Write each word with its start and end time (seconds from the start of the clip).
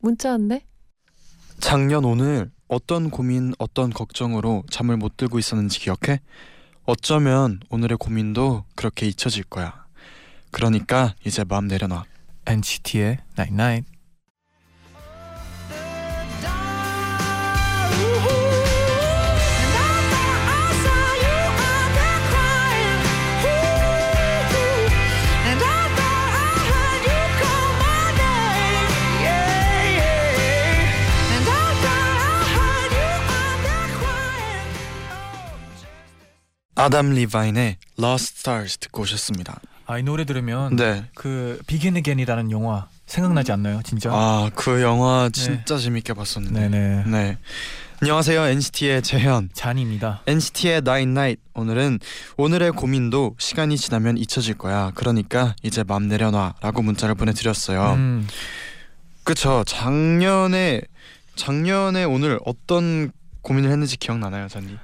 문자 0.00 0.30
왔네. 0.30 0.64
작년 1.58 2.04
오늘 2.04 2.50
어떤 2.68 3.10
고민 3.10 3.52
어떤 3.58 3.90
걱정으로 3.90 4.64
잠을 4.70 4.96
못 4.96 5.16
들고 5.16 5.38
있었는지 5.38 5.78
기억해? 5.78 6.20
어쩌면 6.84 7.60
오늘의 7.68 7.98
고민도 7.98 8.64
그렇게 8.74 9.06
잊혀질 9.06 9.44
거야. 9.44 9.84
그러니까 10.50 11.14
이제 11.24 11.44
마음 11.44 11.66
내려놔. 11.68 12.04
NCT의 12.46 13.18
Night 13.38 13.52
Night. 13.54 13.99
아담 36.80 37.10
리바인의 37.10 37.76
Lost 37.98 38.38
Stars 38.38 38.78
듣고 38.78 39.02
오셨습니다. 39.02 39.60
아, 39.86 39.98
이 39.98 40.02
노래 40.02 40.24
들으면 40.24 40.76
네. 40.76 41.04
그 41.14 41.60
Begin 41.66 41.96
Again이라는 41.96 42.50
영화 42.50 42.88
생각나지 43.04 43.52
않나요? 43.52 43.82
진짜? 43.84 44.10
아, 44.10 44.50
그 44.54 44.80
영화 44.80 45.28
진짜 45.30 45.76
재밌게 45.76 46.14
봤었는데. 46.14 46.68
네네. 46.68 47.04
네. 47.06 47.38
안녕하세요. 48.00 48.46
NCT의 48.46 49.02
재현. 49.02 49.50
잔입니다. 49.52 50.22
NCT의 50.26 50.78
Nine 50.78 51.10
Night. 51.10 51.42
오늘은 51.52 51.98
오늘의 52.38 52.72
고민도 52.72 53.34
시간이 53.38 53.76
지나면 53.76 54.16
잊혀질 54.16 54.54
거야. 54.54 54.90
그러니까 54.94 55.54
이제 55.62 55.84
맘 55.86 56.08
내려놔라고 56.08 56.80
문자를 56.80 57.14
보내드렸어요. 57.14 57.92
음, 57.92 58.26
그쵸. 59.22 59.64
작년에 59.66 60.80
작년에 61.36 62.04
오늘 62.04 62.38
어떤 62.46 63.12
고민을 63.42 63.70
했는지 63.70 63.98
기억나나요, 63.98 64.48
잔디? 64.48 64.78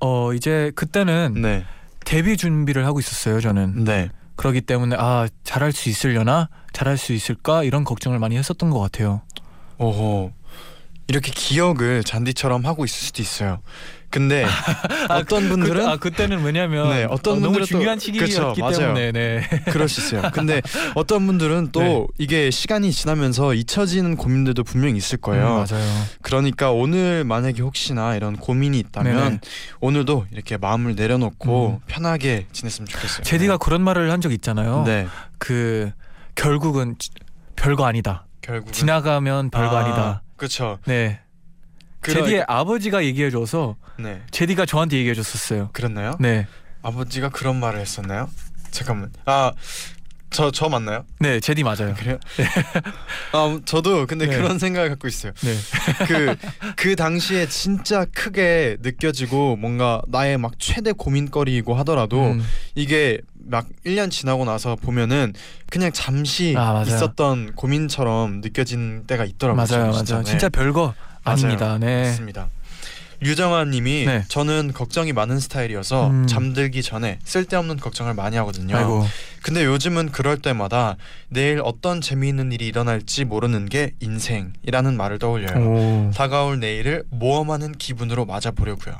어 0.00 0.32
이제 0.32 0.72
그때는 0.74 1.34
네. 1.42 1.64
데뷔 2.04 2.36
준비를 2.36 2.86
하고 2.86 3.00
있었어요. 3.00 3.40
저는 3.40 3.84
네. 3.84 4.08
그러기 4.36 4.62
때문에 4.62 4.96
아 4.98 5.28
잘할 5.44 5.72
수 5.72 5.88
있으려나 5.88 6.48
잘할 6.72 6.96
수 6.96 7.12
있을까 7.12 7.62
이런 7.62 7.84
걱정을 7.84 8.18
많이 8.18 8.36
했었던 8.36 8.70
것 8.70 8.78
같아요. 8.80 9.22
오호. 9.78 10.32
이렇게 11.08 11.32
기억을 11.34 12.04
잔디처럼 12.04 12.64
하고 12.64 12.84
있을 12.84 12.96
수도 13.06 13.20
있어요. 13.20 13.60
근데 14.10 14.44
어떤 15.08 15.48
분들은 15.48 15.84
그, 15.84 15.88
아 15.88 15.96
그때는 15.96 16.42
왜냐면 16.42 16.90
네, 16.90 17.06
어떤 17.08 17.36
어, 17.38 17.40
너무 17.40 17.64
중요한 17.64 17.98
시기였기. 17.98 18.34
때문에 18.60 19.12
네. 19.12 19.40
그럴 19.66 19.88
수 19.88 20.00
있어요. 20.00 20.30
근데 20.32 20.60
어떤 20.96 21.26
분들은 21.26 21.70
또 21.72 21.80
네. 21.80 22.06
이게 22.18 22.50
시간이 22.50 22.90
지나면서 22.92 23.54
잊혀지는 23.54 24.16
고민들도 24.16 24.64
분명히 24.64 24.96
있을 24.96 25.18
거예요. 25.18 25.44
음, 25.46 25.64
맞아요. 25.70 26.06
그러니까 26.22 26.72
오늘 26.72 27.22
만약에 27.24 27.62
혹시나 27.62 28.16
이런 28.16 28.36
고민이 28.36 28.78
있다면 28.80 29.14
네네. 29.16 29.40
오늘도 29.80 30.26
이렇게 30.32 30.56
마음을 30.56 30.94
내려놓고 30.96 31.80
음. 31.80 31.84
편하게 31.86 32.46
지냈으면 32.52 32.88
좋겠어요. 32.88 33.22
제디가 33.22 33.56
그런 33.58 33.82
말을 33.82 34.10
한 34.10 34.20
적 34.20 34.32
있잖아요. 34.32 34.82
네. 34.84 35.06
그 35.38 35.90
결국은 36.34 36.96
지- 36.98 37.10
별거 37.56 37.86
아니다. 37.86 38.26
결국 38.42 38.72
지나가면 38.72 39.48
별거 39.50 39.76
아, 39.78 39.88
니다 39.88 40.22
그렇죠. 40.36 40.78
네. 40.84 41.20
제디의 42.02 42.44
아버지가 42.48 43.04
얘기해줘서 43.04 43.76
네. 43.98 44.22
제디가 44.30 44.66
저한테 44.66 44.96
얘기해줬었어요. 44.98 45.70
그랬나요? 45.72 46.16
네, 46.20 46.46
아버지가 46.82 47.28
그런 47.30 47.60
말을 47.60 47.80
했었나요? 47.80 48.30
잠깐만. 48.70 49.10
아, 49.26 49.52
저저 50.30 50.68
맞나요? 50.68 51.04
네, 51.18 51.40
제디 51.40 51.64
맞아요. 51.64 51.92
그래요? 51.96 52.18
아, 53.32 53.58
저도 53.64 54.06
근데 54.06 54.26
네. 54.26 54.36
그런 54.36 54.58
생각을 54.58 54.88
갖고 54.90 55.08
있어요. 55.08 55.32
네, 55.40 55.54
그그 56.06 56.96
당시에 56.96 57.48
진짜 57.48 58.04
크게 58.04 58.76
느껴지고 58.80 59.56
뭔가 59.56 60.00
나의 60.06 60.38
막 60.38 60.52
최대 60.58 60.92
고민거리이고 60.92 61.74
하더라도 61.74 62.22
음, 62.22 62.44
이게 62.76 63.20
막 63.34 63.66
1년 63.84 64.10
지나고 64.10 64.44
나서 64.44 64.76
보면은 64.76 65.34
그냥 65.68 65.90
잠시 65.92 66.54
아. 66.56 66.84
있었던 66.86 67.54
고민처럼 67.56 68.40
느껴진 68.40 69.06
때가 69.08 69.24
있더라고요. 69.24 69.56
맞아요, 69.56 69.92
저는 69.92 70.04
맞아요. 70.08 70.22
네. 70.22 70.30
진짜 70.30 70.48
별거 70.48 70.94
맞 70.96 71.09
아닙니다. 71.24 71.78
네, 71.78 72.04
맞습니다. 72.04 72.48
유정아 73.22 73.66
님이 73.66 74.06
네. 74.06 74.24
저는 74.28 74.72
걱정이 74.72 75.12
많은 75.12 75.40
스타일이어서 75.40 76.08
음. 76.08 76.26
잠들기 76.26 76.82
전에 76.82 77.18
쓸데없는 77.22 77.76
걱정을 77.76 78.14
많이 78.14 78.36
하거든요. 78.38 78.74
아이고, 78.76 79.06
근데 79.42 79.64
요즘은 79.66 80.10
그럴 80.10 80.38
때마다 80.38 80.96
내일 81.28 81.60
어떤 81.62 82.00
재미있는 82.00 82.50
일이 82.52 82.66
일어날지 82.66 83.26
모르는 83.26 83.68
게 83.68 83.92
인생이라는 84.00 84.96
말을 84.96 85.18
떠올려요. 85.18 85.66
오, 85.68 86.10
다가올 86.14 86.60
내일을 86.60 87.04
모험하는 87.10 87.72
기분으로 87.72 88.24
맞아 88.24 88.50
보려고요. 88.52 88.94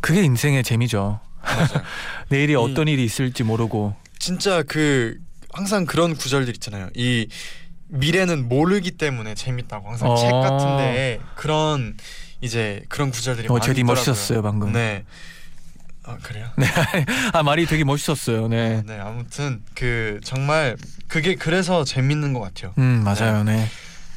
그게 0.00 0.24
인생의 0.24 0.64
재미죠. 0.64 1.20
내일이 2.28 2.54
이- 2.54 2.56
어떤 2.56 2.88
일이 2.88 3.04
있을지 3.04 3.44
모르고. 3.44 3.94
진짜 4.18 4.64
그 4.64 5.18
항상 5.52 5.86
그런 5.86 6.16
구절들 6.16 6.52
있잖아요. 6.54 6.88
이 6.96 7.28
미래는 7.96 8.48
모르기 8.48 8.92
때문에 8.92 9.34
재밌다고 9.34 9.88
항상 9.88 10.10
어. 10.10 10.16
책 10.16 10.30
같은데 10.30 11.20
그런 11.34 11.96
이제 12.40 12.82
그런 12.88 13.10
구절들이 13.10 13.48
어, 13.48 13.52
많이 13.54 13.62
제디 13.64 13.80
있더라고요. 13.80 13.94
멋있었어요 13.94 14.42
방금. 14.42 14.72
네. 14.72 15.04
아 16.04 16.16
그래요? 16.22 16.48
아 17.32 17.42
말이 17.42 17.66
되게 17.66 17.82
멋있었어요. 17.84 18.48
네. 18.48 18.82
네 18.86 18.98
아무튼 18.98 19.62
그 19.74 20.20
정말 20.22 20.76
그게 21.08 21.34
그래서 21.34 21.84
재밌는 21.84 22.32
것 22.32 22.40
같아요. 22.40 22.72
음 22.78 23.02
맞아요. 23.04 23.42
네. 23.42 23.66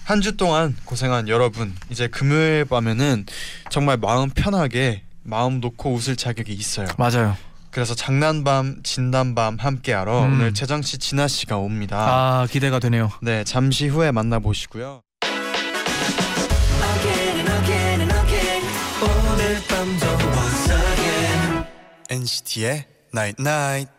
한주 0.04 0.38
동안 0.38 0.76
고생한 0.86 1.28
여러분 1.28 1.76
이제 1.90 2.08
금요일 2.08 2.66
밤에는 2.66 3.26
정말 3.70 3.98
마음 3.98 4.30
편하게 4.30 5.04
마음 5.24 5.60
놓고 5.60 5.94
웃을 5.94 6.16
자격이 6.16 6.52
있어요. 6.54 6.88
맞아요. 6.98 7.38
그래서 7.80 7.96
장난밤 7.96 8.84
진단밤 8.84 9.56
함께하러 9.58 10.26
음. 10.26 10.34
오늘 10.34 10.54
재정 10.54 10.82
씨 10.82 10.98
진아 10.98 11.30
씨가 11.30 11.56
옵니다. 11.56 11.96
아 11.98 12.46
기대가 12.46 12.78
되네요. 12.78 13.10
네 13.22 13.46
잠시 13.46 13.88
후에 13.88 14.12
만나보시고요. 14.12 15.02
NCT의 22.10 22.86
Night 23.16 23.42
Night. 23.42 23.99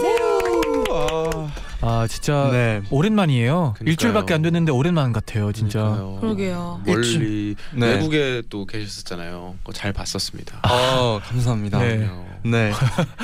아, 1.81 2.01
아 2.01 2.07
진짜 2.07 2.49
네. 2.51 2.81
오랜만이에요. 2.89 3.73
그러니까요. 3.75 3.89
일주일밖에 3.89 4.33
안 4.33 4.41
됐는데 4.41 4.71
오랜만 4.71 5.11
같아요, 5.13 5.51
진짜. 5.51 5.79
그러니까요. 5.81 6.17
그러게요. 6.21 6.81
멀리 6.85 7.55
네. 7.73 7.87
외국에 7.93 8.43
또 8.49 8.65
계셨었잖아요. 8.65 9.55
그거 9.59 9.73
잘 9.73 9.91
봤었습니다. 9.93 10.61
어 10.69 11.19
감사합니다. 11.23 11.79
네. 11.79 12.09
네. 12.43 12.71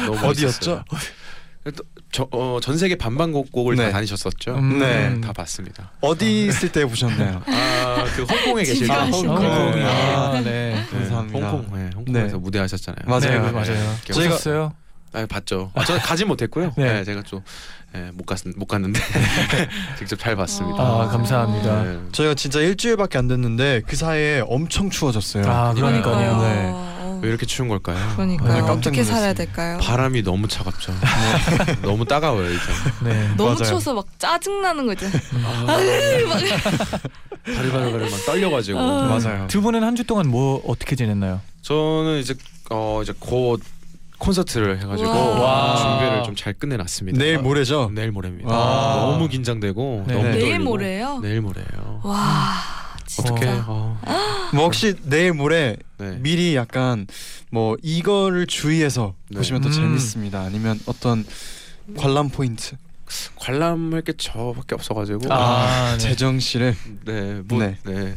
너무 0.05 0.17
어디였죠? 0.27 0.83
또 1.75 1.83
저, 2.13 2.25
어, 2.31 2.59
전 2.61 2.77
세계 2.77 2.95
반반곡곡을 2.95 3.75
네. 3.75 3.85
다 3.87 3.91
다니셨었죠. 3.91 4.55
음, 4.55 4.79
네. 4.79 5.19
다 5.19 5.33
봤습니다. 5.33 5.91
어디 5.99 6.45
있을 6.47 6.71
때 6.71 6.85
보셨나요? 6.85 7.41
아, 7.45 8.05
그 8.15 8.23
홍콩에 8.23 8.63
계실 8.63 8.87
때 8.87 8.93
진짜 8.93 9.03
홍콩. 9.03 9.35
홍콩. 9.35 9.81
아, 9.85 10.31
네. 10.41 10.41
네, 10.43 10.85
감사합니다. 10.89 11.49
홍콩, 11.51 11.77
네, 11.77 11.89
홍콩에서 11.93 12.27
네. 12.37 12.41
무대하셨잖아요. 12.41 13.03
맞아요. 13.07 13.43
네, 13.45 13.51
맞아요. 13.51 13.95
저희가- 14.05 14.27
오셨어요? 14.27 14.73
아, 15.13 15.25
봤죠. 15.25 15.71
아, 15.73 15.83
저는 15.83 16.01
가지 16.01 16.25
못했고요. 16.25 16.73
네. 16.77 16.93
네. 16.93 17.03
제가 17.03 17.23
좀못 17.23 18.25
갔, 18.25 18.39
못 18.55 18.65
갔는데 18.65 18.99
직접 19.97 20.17
잘 20.19 20.35
봤습니다. 20.35 20.81
아, 20.81 21.07
감사합니다. 21.07 21.83
네. 21.83 21.99
저희가 22.11 22.33
진짜 22.35 22.59
일주일밖에 22.59 23.17
안 23.17 23.27
됐는데 23.27 23.81
그 23.87 23.95
사이에 23.95 24.43
엄청 24.47 24.89
추워졌어요. 24.89 25.43
아, 25.49 25.73
그러니까요. 25.73 26.41
네. 26.41 26.69
어, 26.73 27.19
왜 27.23 27.29
이렇게 27.29 27.45
추운 27.47 27.67
걸까요? 27.67 27.97
그러니까요. 28.15 28.53
네, 28.53 28.59
깜짝 28.61 28.89
어떻게 28.91 29.03
살아야. 29.03 29.33
될까요? 29.33 29.79
바람이 29.81 30.21
너무 30.23 30.47
차갑죠. 30.47 30.93
너무 31.81 32.05
따가워요 32.05 32.47
이제. 32.51 32.61
네. 33.03 33.27
너무 33.37 33.51
맞아요. 33.51 33.63
추워서 33.63 33.93
막 33.95 34.05
짜증 34.19 34.61
나는 34.61 34.85
거 34.85 34.93
있잖아요. 34.93 35.19
바글바글 37.43 37.99
막 38.01 38.25
떨려가지고. 38.25 38.77
어. 38.79 39.07
맞아요. 39.07 39.47
두 39.47 39.61
분은 39.61 39.83
한 39.83 39.95
주 39.97 40.03
동안 40.03 40.27
뭐 40.27 40.61
어떻게 40.67 40.95
지냈나요? 40.95 41.41
저는 41.63 42.19
이제 42.19 42.35
어 42.69 42.99
이제 43.01 43.13
곧 43.19 43.61
콘서트를 44.17 44.79
해가지고 44.81 45.09
와. 45.09 45.75
준비를 45.77 46.23
좀 46.23 46.35
잘 46.35 46.53
끝내놨습니다. 46.53 47.17
내일 47.17 47.39
모레죠. 47.39 47.91
내일 47.93 48.11
모레입니다. 48.11 48.49
와. 48.53 49.11
너무 49.11 49.27
긴장되고 49.27 50.05
네. 50.07 50.13
너무 50.13 50.25
네. 50.25 50.31
내일 50.35 50.51
떨리고. 50.53 50.63
모레예요? 50.69 51.19
내일 51.21 51.41
모레예요. 51.41 52.01
와 52.03 52.53
진짜. 53.05 53.31
어떻게? 53.33 53.47
어. 53.65 53.99
뭐 54.53 54.63
혹시 54.65 54.95
내일 55.03 55.33
모레 55.33 55.77
네. 55.97 56.17
미리 56.19 56.55
약간 56.55 57.07
뭐 57.51 57.75
이거를 57.81 58.45
주의해서 58.47 59.13
네. 59.29 59.37
보시면 59.37 59.61
더 59.61 59.69
음. 59.69 59.73
재밌습니다. 59.73 60.41
아니면 60.41 60.79
어떤 60.85 61.25
관람 61.97 62.29
포인트. 62.29 62.75
관람할 63.37 64.01
게 64.01 64.11
저밖에 64.17 64.75
없어가지고. 64.75 65.31
아, 65.33 65.93
네. 65.93 65.97
재정 65.97 66.39
씨를 66.41 66.75
네, 67.05 67.41
뭐, 67.47 67.59
네. 67.59 67.77
네. 67.85 68.15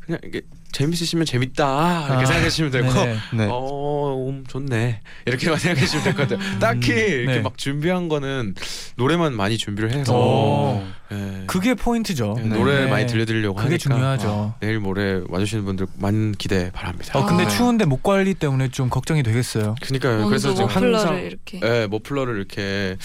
그냥 0.00 0.20
이게 0.24 0.42
재밌으시면 0.72 1.24
재밌다 1.26 2.06
이렇게 2.08 2.22
아, 2.22 2.26
생각하시면 2.26 2.70
되고, 2.70 2.92
네네. 2.92 3.18
네. 3.34 3.48
어, 3.50 4.26
음, 4.28 4.44
좋네 4.46 5.00
이렇게만 5.26 5.58
생각하시면 5.58 6.04
될 6.04 6.14
것 6.14 6.28
같아요. 6.28 6.58
딱히 6.58 6.90
이렇게 6.92 7.36
네. 7.36 7.40
막 7.40 7.56
준비한 7.56 8.08
거는 8.08 8.54
노래만 8.96 9.34
많이 9.34 9.56
준비를 9.58 9.92
해서 9.92 10.14
오. 10.16 10.84
네. 11.10 11.44
그게 11.46 11.74
포인트죠. 11.74 12.34
네, 12.36 12.42
노래 12.48 12.84
네. 12.84 12.90
많이 12.90 13.06
들려드리려고 13.06 13.54
그게 13.56 13.68
하니까 13.70 13.78
중요하죠. 13.94 14.54
내일 14.60 14.78
모레 14.80 15.22
와주시는 15.28 15.64
분들 15.64 15.86
많은 15.98 16.32
기대 16.38 16.70
바랍니다. 16.72 17.18
어 17.18 17.24
근데 17.26 17.44
아. 17.44 17.48
추운데 17.48 17.84
목 17.84 18.02
관리 18.02 18.34
때문에 18.34 18.68
좀 18.68 18.88
걱정이 18.90 19.22
되겠어요. 19.22 19.74
그러니까요. 19.82 20.26
그래서 20.26 20.50
지금 20.54 20.66
머플러를 20.66 20.94
항상 20.98 21.16
이렇게. 21.18 21.60
네, 21.60 21.86
머플러를 21.86 22.36
이렇게 22.36 22.96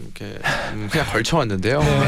이렇게 0.00 0.38
음, 0.74 0.88
그냥 0.90 1.06
걸쳐 1.10 1.38
왔는데요. 1.38 1.80
네. 1.80 2.06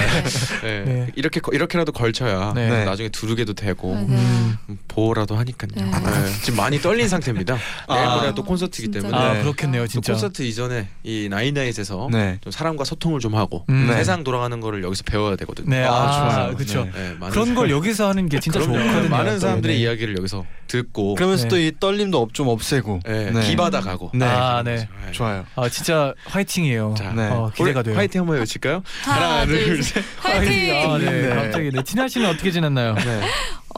네. 0.62 0.84
네. 0.84 1.06
이렇게 1.16 1.40
거- 1.40 1.52
이렇게라도 1.52 1.90
걸쳐야 1.92 2.52
네. 2.54 2.68
네. 2.70 2.84
나중에 2.84 3.08
두르게도 3.08 3.54
되고. 3.54 3.92
음. 3.94 4.56
음, 4.68 4.78
보호라도 4.88 5.36
하니까요. 5.36 5.70
네. 5.74 5.84
네. 5.84 6.32
지금 6.42 6.56
많이 6.58 6.78
떨린 6.78 7.08
상태입니다. 7.08 7.56
내일 7.88 8.00
아. 8.06 8.16
모레 8.16 8.34
또 8.34 8.44
콘서트이기 8.44 8.92
진짜. 8.92 9.00
때문에 9.08 9.16
아 9.16 9.32
네. 9.34 9.42
그렇겠네요 9.42 9.82
또 9.82 9.88
진짜. 9.88 10.12
콘서트 10.12 10.42
이전에 10.42 10.88
이 11.02 11.28
나인나잇에서 11.30 12.08
네. 12.12 12.38
좀 12.40 12.50
사람과 12.52 12.84
소통을 12.84 13.18
좀 13.20 13.34
하고 13.34 13.64
음. 13.68 13.86
네. 13.88 13.96
세상 13.96 14.22
돌아가는 14.24 14.60
거를 14.60 14.82
여기서 14.84 15.02
배워야 15.04 15.36
되거든요. 15.40 15.68
네, 15.70 15.84
아, 15.84 15.92
아, 15.92 16.34
좋아요. 16.34 16.54
그렇죠. 16.56 16.84
네. 16.84 16.90
네, 16.94 17.14
많은 17.18 17.30
그런 17.32 17.54
걸 17.54 17.68
사람- 17.68 17.70
여기서 17.70 18.08
하는 18.08 18.28
게 18.28 18.40
진짜 18.40 18.60
그럼요. 18.60 18.78
좋거든요. 18.78 19.08
많은 19.08 19.32
또. 19.34 19.38
사람들의 19.40 19.76
네. 19.76 19.82
이야기를 19.82 20.16
여기서 20.16 20.44
듣고 20.66 21.14
그러면서 21.16 21.44
네. 21.44 21.48
또이 21.48 21.72
떨림도 21.80 22.28
좀 22.32 22.48
없애고. 22.48 23.00
네, 23.04 23.30
네. 23.30 23.40
기받아 23.42 23.80
가고. 23.80 24.10
네. 24.14 24.24
아, 24.26 24.62
네. 24.62 24.88
좋아요. 25.12 25.44
아 25.56 25.68
진짜 25.68 26.14
화이팅이에요. 26.26 26.94
자, 26.96 27.12
네. 27.12 27.28
어, 27.28 27.50
기대가 27.54 27.82
돼요. 27.82 27.96
화이팅 27.96 28.20
한번 28.20 28.38
외칠까요? 28.38 28.82
하나, 29.02 29.44
둘, 29.46 29.82
셋. 29.82 30.04
화이팅! 30.18 30.90
아, 30.90 30.98
네. 30.98 31.10
네. 31.10 31.34
갑자기 31.34 31.70
네. 31.72 31.82
진아 31.82 32.08
씨는 32.08 32.28
어떻게 32.30 32.50
지냈나요? 32.50 32.94
네. 32.94 33.20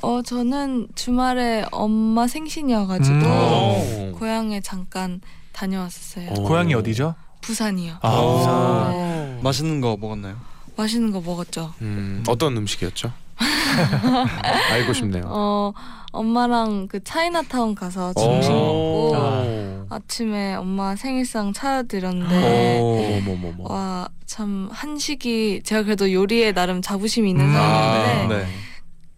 어 0.02 0.20
저는 0.22 0.88
주말에 0.94 1.64
엄마 1.70 2.26
생신이어가지고 2.26 3.14
음. 3.16 4.12
오. 4.14 4.18
고향에 4.18 4.60
잠깐 4.60 5.20
다녀왔었어요. 5.52 6.30
오. 6.30 6.42
고향이 6.44 6.74
어디죠? 6.74 7.14
부산이요. 7.42 7.94
아, 8.02 8.08
오. 8.08 8.38
부산. 8.38 8.90
네. 8.92 9.40
맛있는 9.42 9.80
거 9.80 9.96
먹었나요? 10.00 10.36
맛있는 10.76 11.10
거 11.12 11.20
먹었죠. 11.20 11.74
음, 11.82 12.22
어떤 12.28 12.56
음식이었죠? 12.56 13.12
알고 14.70 14.92
싶네요. 14.92 15.24
어 15.26 15.72
엄마랑 16.12 16.88
그 16.88 17.02
차이나타운 17.02 17.74
가서 17.74 18.12
점심 18.12 18.52
오. 18.52 19.12
먹고 19.12 19.86
아침에 19.90 20.54
엄마 20.54 20.94
생일상 20.96 21.52
차려드렸는데. 21.52 23.22
와 23.58 24.08
참 24.32 24.70
한식이 24.72 25.60
제가 25.62 25.82
그래도 25.82 26.10
요리에 26.10 26.52
나름 26.52 26.80
자부심이 26.80 27.28
있는 27.28 27.44
음. 27.48 27.52
사람인데 27.52 28.34
아, 28.34 28.38
네. 28.38 28.46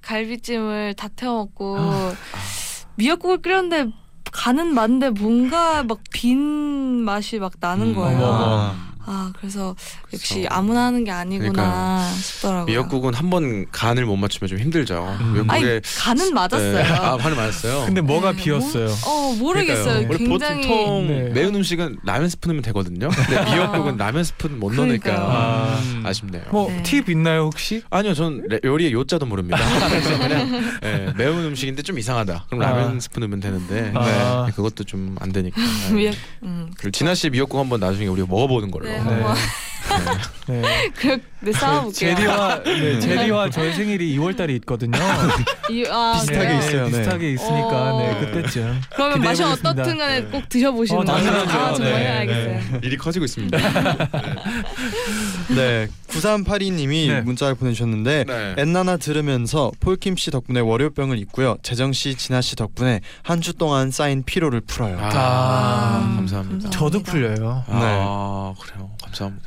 갈비찜을 0.00 0.94
다 0.94 1.06
태워 1.14 1.44
먹고 1.44 1.76
아. 1.78 2.12
미역국을 2.96 3.38
끓였는데 3.40 3.92
간은 4.32 4.74
맞는데 4.74 5.10
뭔가 5.10 5.84
막 5.84 5.98
빈 6.12 6.40
맛이 7.04 7.38
막 7.38 7.52
나는 7.60 7.90
음, 7.90 7.94
거예요. 7.94 8.24
어머. 8.24 8.74
아 9.06 9.32
그래서 9.38 9.74
역시 10.12 10.34
그래서 10.34 10.48
아무나 10.50 10.86
하는 10.86 11.04
게 11.04 11.10
아니구나 11.10 11.52
그러니까요. 11.52 12.16
싶더라고요. 12.22 12.64
미역국은 12.66 13.14
한 13.14 13.30
번 13.30 13.66
간을 13.72 14.04
못 14.06 14.16
맞추면 14.16 14.48
좀 14.48 14.58
힘들죠. 14.58 15.16
음. 15.20 15.32
미역국에 15.32 15.66
아니 15.70 15.80
간은 15.98 16.34
맞았어요. 16.34 16.72
네. 16.76 16.82
아, 16.84 17.16
간을 17.16 17.36
맞았어요. 17.36 17.86
근데 17.86 18.00
뭐가 18.00 18.32
네, 18.32 18.42
비었어요? 18.42 18.88
어 19.06 19.34
모르겠어요. 19.38 20.08
굉장히 20.08 20.68
보통 20.68 21.06
네. 21.08 21.30
매운 21.30 21.54
음식은 21.54 21.98
라면 22.04 22.28
스푼 22.28 22.50
넣으면 22.50 22.62
되거든요. 22.62 23.08
근데 23.08 23.44
미역국은 23.54 23.96
라면 23.96 24.24
스푼 24.24 24.58
못 24.60 24.72
넣으니까. 24.74 25.14
아. 25.16 25.80
아, 26.04 26.12
쉽네요 26.12 26.42
뭐 26.50 26.68
네. 26.70 26.82
팁 26.82 27.08
있나요 27.08 27.44
혹시? 27.44 27.82
아니요, 27.90 28.14
전 28.14 28.42
레- 28.48 28.60
요리의 28.64 28.92
요자도 28.92 29.26
모릅니다. 29.26 29.56
그래서 29.88 30.18
그냥 30.18 30.78
예, 30.84 31.12
매운 31.16 31.44
음식인데 31.46 31.82
좀 31.82 31.98
이상하다. 31.98 32.44
그럼 32.48 32.62
아. 32.62 32.70
라면 32.70 33.00
스푼 33.00 33.20
넣으면 33.20 33.40
되는데 33.40 33.92
아. 33.94 34.44
네, 34.46 34.52
그것도 34.54 34.84
좀 34.84 35.16
안 35.20 35.32
되니까. 35.32 35.60
미역 35.94 36.14
음 36.42 36.70
그리고 36.76 36.90
진아 36.90 37.14
씨 37.14 37.30
미역국 37.30 37.58
한번 37.58 37.80
나중에 37.80 38.06
우리가 38.06 38.26
먹어보는 38.28 38.70
걸로. 38.70 38.88
네, 38.98 39.04
네. 39.04 39.10
한번 39.10 39.34
네. 40.48 40.90
그 40.96 41.20
네, 41.40 41.52
싸워볼게요. 41.52 42.14
제리와 42.16 42.62
네, 42.62 43.00
제리와 43.00 43.50
저의 43.50 43.74
생일이 43.74 44.16
2월 44.16 44.36
달에 44.36 44.54
있거든요. 44.54 44.98
이, 45.70 45.84
아, 45.90 46.14
비슷하게 46.14 46.44
그래요? 46.46 46.58
있어요. 46.58 46.84
네. 46.84 46.90
비슷하게 46.90 47.32
있으니까 47.32 47.94
어. 47.94 47.98
네 48.00 48.18
그때쯤. 48.20 48.80
그러면 48.94 49.20
맛이. 49.20 49.42
어떻든 49.42 49.98
간에 49.98 50.22
꼭 50.24 50.48
드셔보시는 50.48 51.00
어. 51.02 51.04
당연하죠. 51.04 51.50
아 51.58 51.74
정말 51.74 51.92
네, 51.94 52.08
알겠어요. 52.08 52.80
일이 52.82 52.96
커지고 52.96 53.24
있습니다. 53.26 53.58
네. 55.54 55.88
9382님이 56.14 57.08
네. 57.08 57.20
문자를 57.22 57.54
보내주셨는데 57.54 58.24
네. 58.26 58.54
엔나나 58.58 58.96
들으면서 58.96 59.70
폴킴 59.80 60.16
씨 60.16 60.30
덕분에 60.30 60.60
월요병을 60.60 61.18
잊고요. 61.18 61.56
재정 61.62 61.92
씨, 61.92 62.14
진아 62.14 62.40
씨 62.40 62.56
덕분에 62.56 63.00
한 63.22 63.40
주 63.44 63.52
동안 63.52 63.90
쌓인 63.90 64.22
피로를 64.22 64.62
풀어요. 64.62 64.96
아, 64.98 65.10
아, 65.12 66.12
감사합니다. 66.16 66.70
저도 66.70 67.02
풀려요. 67.02 67.62
아 67.68 68.54
그래요. 68.58 68.90
감사합니다. 69.02 69.44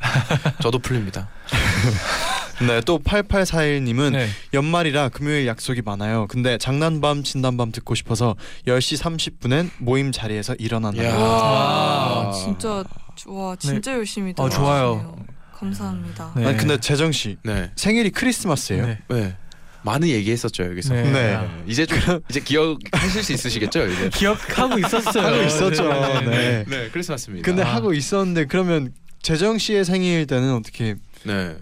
저도 0.62 0.78
풀립니다. 0.78 1.28
네, 2.64 2.80
또 2.82 2.98
8841님은 2.98 4.12
네. 4.12 4.28
연말이라 4.54 5.08
금요일 5.10 5.46
약속이 5.48 5.82
많아요. 5.84 6.26
근데 6.28 6.58
장난밤 6.58 7.22
진단밤 7.24 7.72
듣고 7.72 7.94
싶어서 7.94 8.34
10시 8.66 9.00
30분엔 9.40 9.70
모임 9.78 10.12
자리에서 10.12 10.54
일어난다. 10.54 11.04
야. 11.04 11.16
와 11.16 12.28
아. 12.28 12.32
진짜 12.32 12.84
와 13.26 13.56
진짜 13.56 13.92
열심히 13.94 14.32
어, 14.36 14.48
좋아요. 14.48 15.16
감사합니다. 15.58 16.32
네. 16.36 16.46
아니 16.46 16.56
근데 16.56 16.78
재정 16.78 17.10
씨 17.12 17.36
네. 17.42 17.70
생일이 17.74 18.10
크리스마스예요? 18.10 18.86
네. 18.86 18.98
네. 19.08 19.36
많이 19.82 20.10
얘기했었죠 20.10 20.64
여기서. 20.64 20.94
네. 20.94 21.02
네. 21.04 21.12
네. 21.12 21.48
이제 21.66 21.86
좀 21.86 22.20
이제 22.28 22.40
기억하실 22.40 23.22
수 23.22 23.32
있으시겠죠 23.32 23.86
이제. 23.86 24.08
기억하고 24.14 24.78
있었어요. 24.78 25.26
하고 25.26 25.42
있었죠. 25.42 25.88
네. 25.88 26.20
네. 26.20 26.64
네, 26.66 26.88
크리스마스입니다. 26.90 27.44
근데 27.44 27.62
아. 27.62 27.74
하고 27.74 27.92
있었는데 27.92 28.46
그러면 28.46 28.92
재정 29.22 29.58
씨의 29.58 29.84
생일 29.84 30.26
때는 30.26 30.54
어떻게? 30.54 30.96
네. 31.24 31.56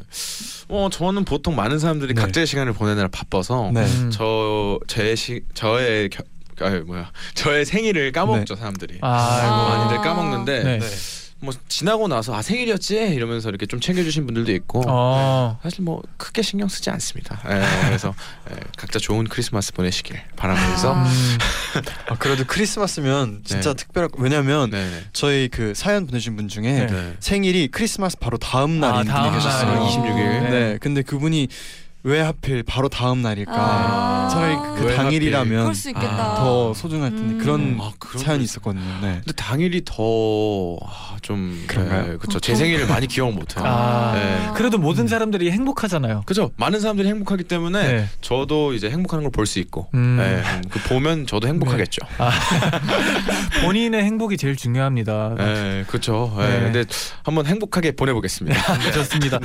어 0.69 0.88
저는 0.91 1.25
보통 1.25 1.57
많은 1.57 1.79
사람들이 1.79 2.15
네. 2.15 2.21
각자의 2.21 2.47
시간을 2.47 2.73
보내느라 2.75 3.09
바빠서 3.09 3.71
네. 3.73 3.85
음. 3.85 4.11
저제시 4.11 5.43
저의 5.55 6.11
겨, 6.11 6.23
아 6.61 6.71
뭐야 6.87 7.11
저의 7.35 7.65
생일을 7.65 8.12
까먹죠 8.12 8.57
사람들이. 8.57 8.99
아, 9.00 9.09
아. 9.09 9.79
많이들 9.79 10.03
까먹는데 10.03 10.65
네. 10.65 10.79
네. 10.79 10.87
뭐 11.47 11.55
지나고 11.69 12.09
나서 12.09 12.35
아 12.35 12.43
생일이었지 12.43 12.97
이러면서 12.97 13.49
이렇게 13.49 13.67
좀 13.67 13.81
챙겨주신 13.81 14.26
분들도 14.26 14.53
있고 14.53 14.83
어. 14.87 15.59
사실 15.62 15.83
뭐 15.85 16.03
크게 16.17 16.43
신경 16.43 16.69
쓰지 16.69 16.91
않습니다. 16.91 17.41
예, 17.47 17.87
그래서 17.87 18.12
예, 18.50 18.57
각자 18.76 18.99
좋은 18.99 19.25
크리스마스 19.29 19.73
보내시길 19.73 20.21
바라면서 20.37 20.95
아. 20.95 21.03
음. 21.05 21.38
아, 22.11 22.17
그래도 22.19 22.45
크리스마스면 22.47 23.43
진짜 23.45 23.71
네. 23.71 23.76
특별할 23.76 24.11
거- 24.11 24.21
왜냐면 24.21 24.71
네, 24.71 24.91
네. 24.91 25.05
저희 25.12 25.49
그 25.49 25.73
사연 25.75 26.07
보내신 26.07 26.35
분 26.37 26.49
중에 26.49 26.62
네. 26.62 26.87
네. 26.87 27.17
생일이 27.21 27.69
크리스마스 27.69 28.19
바로 28.19 28.37
다음 28.38 28.83
아, 28.83 28.91
날인 28.93 29.07
다음 29.09 29.31
분이 29.31 29.37
계셨어요. 29.37 29.71
날. 29.73 29.81
26일. 29.88 30.50
네. 30.50 30.79
근데 30.81 31.03
그분이 31.03 31.49
왜 32.07 32.21
하필 32.21 32.63
바로 32.63 32.89
다음 32.89 33.21
날일까? 33.21 33.53
아. 33.53 34.29
차라리 34.31 34.55
그왜 34.81 34.95
당일이라면. 34.95 35.73
아, 35.97 36.35
더 36.37 36.73
소중할 36.73 37.11
텐데 37.11 37.35
음. 37.35 37.39
그런 37.39 37.79
아, 37.81 37.91
사연이 38.17 38.39
거- 38.39 38.45
있었거든요. 38.45 38.85
네. 39.03 39.15
근데 39.25 39.33
당일이 39.33 39.85
더좀 39.85 41.65
그런가요? 41.67 42.19
그쵸. 42.19 42.37
어, 42.37 42.41
제 42.41 42.53
더- 42.53 42.59
생일을 42.59 42.87
많이 42.87 43.09
기억 43.09 43.33
못해요. 43.33 43.65
아, 43.67 44.13
네. 44.15 44.51
그래도 44.55 44.79
모든 44.79 45.09
사람들이 45.09 45.51
행복하잖아요. 45.51 46.23
그죠? 46.27 46.53
많은 46.57 46.79
사람들이 46.79 47.09
행복하기 47.09 47.43
때문에 47.45 47.87
네. 47.93 48.09
저도 48.21 48.73
이제 48.75 48.89
행복하는 48.89 49.25
걸 49.25 49.33
볼 49.33 49.45
수 49.47 49.59
있고, 49.59 49.89
음. 49.95 50.17
네, 50.19 50.43
그 50.71 50.79
보면 50.89 51.27
저도 51.27 51.49
행복하겠죠. 51.49 52.01
본인의 53.63 54.05
행복이 54.05 54.37
제일 54.37 54.55
중요합니다. 54.55 55.35
네, 55.37 55.85
그렇죠. 55.89 56.33
네. 56.39 56.49
네. 56.49 56.61
근데 56.61 56.85
한번 57.25 57.47
행복하게 57.47 57.93
보내보겠습니다. 57.97 58.79
네, 58.79 58.93
좋습니다. 58.95 59.41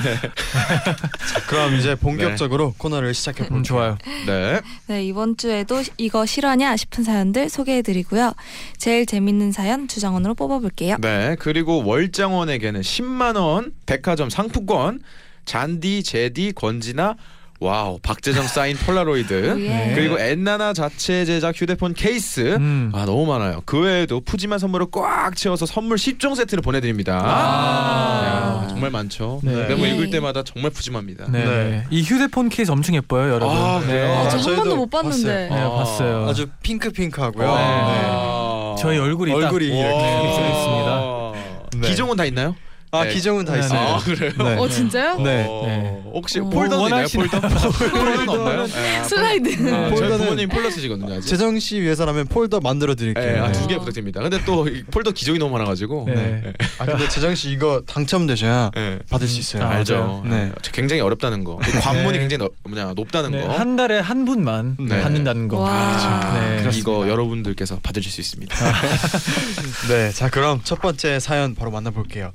그럼 1.47 1.75
이제 1.75 1.95
본격적 1.95 2.50
으로 2.51 2.73
코너를 2.77 3.13
시작해 3.13 3.39
볼게요. 3.43 3.57
음, 3.59 3.63
좋아요. 3.63 3.97
네, 4.25 4.59
네, 4.87 5.05
이번 5.05 5.37
주에도 5.37 5.81
이거 5.97 6.25
실화냐 6.25 6.75
싶은 6.75 7.03
사연들 7.05 7.49
소개해드리고요. 7.49 8.33
제일 8.77 9.05
재밌는 9.05 9.53
사연 9.53 9.87
주장원으로 9.87 10.35
뽑아볼게요. 10.35 10.97
네. 10.99 11.37
그리고 11.39 11.81
월장원에게는 11.85 12.81
10만 12.81 13.37
원 13.37 13.71
백화점 13.85 14.29
상품권, 14.29 15.01
쟌디, 15.45 16.03
제디, 16.03 16.51
권진아, 16.53 17.15
와우, 17.61 17.99
박재정 18.01 18.47
사인 18.47 18.75
폴라로이드, 18.75 19.33
예. 19.61 19.69
네. 19.69 19.91
그리고 19.93 20.17
엔나나 20.19 20.73
자체 20.73 21.25
제작 21.25 21.55
휴대폰 21.55 21.93
케이스. 21.93 22.55
음. 22.55 22.91
아 22.91 23.05
너무 23.05 23.27
많아요. 23.27 23.61
그 23.67 23.79
외에도 23.81 24.19
푸짐한 24.19 24.57
선물을 24.57 24.87
꽉 24.91 25.35
채워서 25.35 25.67
선물 25.67 25.97
10종 25.97 26.35
세트를 26.35 26.63
보내드립니다. 26.63 27.21
아. 27.23 28.61
야, 28.63 28.67
정말 28.67 28.89
많죠. 28.89 29.41
네. 29.43 29.53
내가 29.53 29.75
뭐 29.75 29.85
예. 29.87 29.91
읽을 29.93 30.09
때마다 30.09 30.41
정말 30.41 30.71
푸짐합니다. 30.71 31.27
네. 31.29 31.45
네. 31.45 31.83
이 31.91 32.01
휴대폰 32.01 32.49
케이스 32.49 32.71
엄청 32.71 32.95
예뻐요, 32.95 33.31
여러분. 33.35 33.55
아? 33.55 33.75
아, 33.75 33.79
네. 33.85 34.07
저한 34.07 34.29
저희도 34.41 34.55
번도 34.55 34.75
못 34.77 34.89
봤는데. 34.89 35.49
네, 35.49 35.55
아. 35.61 35.69
봤어요. 35.69 36.27
아주 36.27 36.47
핑크핑크하고요. 36.63 37.47
와. 37.47 38.75
네. 38.75 38.81
저희 38.81 38.97
얼굴이 38.97 39.31
얼굴이 39.33 39.69
딱 39.69 39.75
이렇게 39.75 39.83
네, 39.83 40.33
써 40.33 40.47
있습니다. 40.49 41.79
네. 41.81 41.89
기종은 41.89 42.17
다 42.17 42.25
있나요? 42.25 42.55
아 42.93 43.05
네. 43.05 43.13
기종은 43.13 43.45
다 43.45 43.53
네, 43.53 43.59
있어요. 43.61 43.79
아 43.79 43.99
그래요? 43.99 44.31
네. 44.37 44.57
어 44.57 44.67
진짜요? 44.67 45.17
네. 45.21 45.45
어, 45.47 45.63
네. 45.65 46.01
혹시 46.13 46.39
어. 46.41 46.43
폴더도 46.43 46.87
있나요? 46.87 47.05
원하시는- 47.05 47.29
폴더? 47.31 47.39
폴더는 47.47 48.27
없나요? 48.29 48.67
네, 48.67 48.97
아, 48.97 49.03
슬라이드. 49.05 49.49
아, 49.73 49.89
저희 49.95 50.01
폴더는- 50.09 50.17
부모님 50.17 50.49
폴더 50.49 50.69
쓰시거든요 50.71 51.13
아직. 51.15 51.29
재정 51.29 51.57
씨 51.57 51.79
위해서라면 51.79 52.27
폴더 52.27 52.59
만들어 52.59 52.93
드릴게요. 52.95 53.25
네, 53.33 53.39
아, 53.39 53.47
네. 53.49 53.53
두개 53.61 53.77
부탁드립니다. 53.77 54.19
근데 54.21 54.43
또이 54.43 54.83
폴더 54.91 55.11
기종이 55.11 55.39
너무 55.39 55.53
많아가지고. 55.53 56.05
네. 56.07 56.51
아 56.79 56.85
근데 56.85 57.07
재정 57.07 57.33
씨 57.33 57.51
이거 57.51 57.81
당첨되셔야 57.87 58.71
네. 58.75 58.99
받을 59.09 59.25
수 59.25 59.39
있어요. 59.39 59.63
아, 59.63 59.69
알죠. 59.69 60.23
네. 60.25 60.45
네. 60.47 60.51
굉장히 60.73 61.01
어렵다는 61.01 61.45
거. 61.45 61.59
이 61.65 61.71
관문이 61.71 62.11
네. 62.11 62.19
굉장히 62.19 62.39
넓, 62.39 62.51
뭐냐 62.63 62.91
높다는 62.93 63.31
네, 63.31 63.41
거. 63.47 63.53
한 63.57 63.77
달에 63.77 63.99
한 63.99 64.25
분만 64.25 64.75
네. 64.81 65.01
받는다는 65.01 65.47
거. 65.47 65.59
와. 65.59 65.71
아, 65.71 66.33
네. 66.39 66.69
이거 66.73 67.07
여러분들께서 67.07 67.79
받으실 67.81 68.11
수 68.11 68.19
있습니다. 68.19 68.53
네, 69.87 70.11
자 70.11 70.29
그럼 70.29 70.59
첫 70.65 70.81
번째 70.81 71.19
사연 71.21 71.55
바로 71.55 71.71
만나볼게요. 71.71 72.31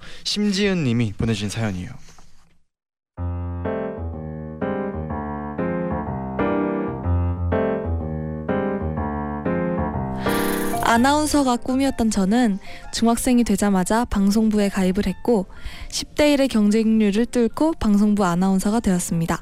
심지은 0.46 0.84
님이 0.84 1.12
보내주신 1.12 1.48
사연이에요. 1.48 1.90
아나운서가 10.84 11.56
꿈이었던 11.56 12.10
저는 12.10 12.60
중학생이 12.92 13.42
되자마자 13.42 14.04
방송부에 14.04 14.68
가입을 14.68 15.06
했고 15.06 15.46
10대 15.90 16.36
1의 16.36 16.48
경쟁률을 16.48 17.26
뚫고 17.26 17.72
방송부 17.80 18.24
아나운서가 18.24 18.78
되었습니다. 18.78 19.40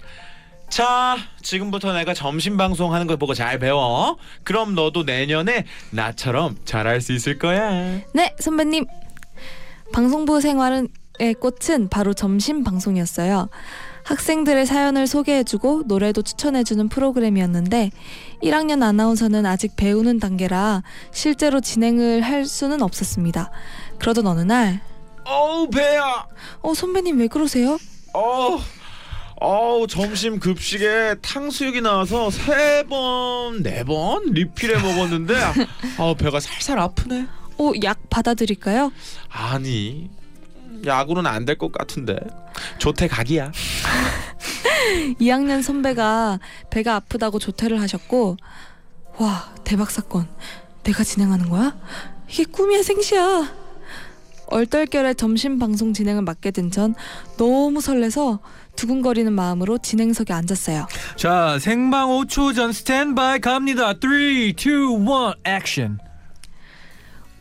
자, 0.71 1.19
지금부터 1.43 1.93
내가 1.93 2.15
점심 2.15 2.57
방송 2.57 2.95
하는 2.95 3.07
걸 3.07 3.19
보고 3.19 3.35
잘 3.35 3.59
배워. 3.59 4.17
그럼 4.43 4.75
너도 4.75 5.03
내년에 5.03 5.67
나처럼 5.91 6.57
잘할 6.65 7.03
수 7.03 7.13
있을 7.13 7.39
거야. 7.39 8.01
네, 8.15 8.35
선배님. 8.41 8.87
방송부 9.99 10.41
생활의 10.41 10.89
꽃은 11.39 11.89
바로 11.89 12.15
점심 12.15 12.65
방송이었어요. 12.65 13.49
학생들의 14.03 14.67
사연을 14.67 15.07
소개해주고 15.07 15.85
노래도 15.87 16.21
추천해주는 16.21 16.89
프로그램이었는데 16.89 17.93
1학년 18.43 18.83
아나운서는 18.83 19.47
아직 19.47 19.77
배우는 19.77 20.19
단계라 20.19 20.83
실제로 21.13 21.61
진행을 21.61 22.23
할 22.23 22.45
수는 22.45 22.83
없었습니다. 22.83 23.53
그러던 24.01 24.27
어느 24.27 24.41
날, 24.41 24.81
어우 25.27 25.71
배야. 25.71 26.27
어 26.61 26.75
선배님 26.75 27.19
왜 27.21 27.29
그러세요? 27.29 27.79
어. 28.15 28.59
어우 29.41 29.87
점심 29.87 30.41
급식에 30.41 31.17
탕수육이 31.23 31.83
나와서 31.83 32.31
세 32.31 32.83
번, 32.89 33.63
네 33.63 33.85
번 33.85 34.25
리필해 34.33 34.75
먹었는데 34.83 35.35
아 35.99 36.15
배가 36.19 36.41
살살 36.41 36.81
아프네. 36.81 37.27
어 37.59 37.73
약 37.83 38.09
받아드릴까요? 38.11 38.93
아니 39.29 40.11
약으로는 40.87 41.31
안 41.31 41.45
될 41.45 41.57
것 41.59 41.73
같은데 41.73 42.17
조퇴 42.79 43.09
각이야. 43.09 43.53
2학년 45.21 45.63
선배가 45.63 46.39
배가 46.71 46.97
아프다고 46.97 47.39
조퇴를 47.39 47.81
하셨고 47.81 48.37
와 49.19 49.53
대박 49.65 49.91
사건 49.91 50.29
내가 50.83 51.05
진행하는 51.05 51.49
거야? 51.49 51.77
이게 52.29 52.45
꿈이야 52.45 52.83
생시야 52.83 53.51
얼떨결에 54.47 55.15
점심 55.15 55.59
방송 55.59 55.93
진행을 55.95 56.23
맡게 56.23 56.51
된 56.51 56.71
전 56.71 56.95
너무 57.39 57.81
설레서 57.81 58.41
두근거리는 58.77 59.33
마음으로 59.33 59.79
진행석에 59.79 60.33
앉았어요 60.35 60.87
자, 61.17 61.59
생방 61.61 62.09
5초 62.09 62.55
전 62.55 62.73
스탠바이 62.73 63.39
갑니다. 63.41 63.95
3, 64.01 64.13
2, 64.13 64.55
1, 64.59 65.35
액션. 65.45 65.99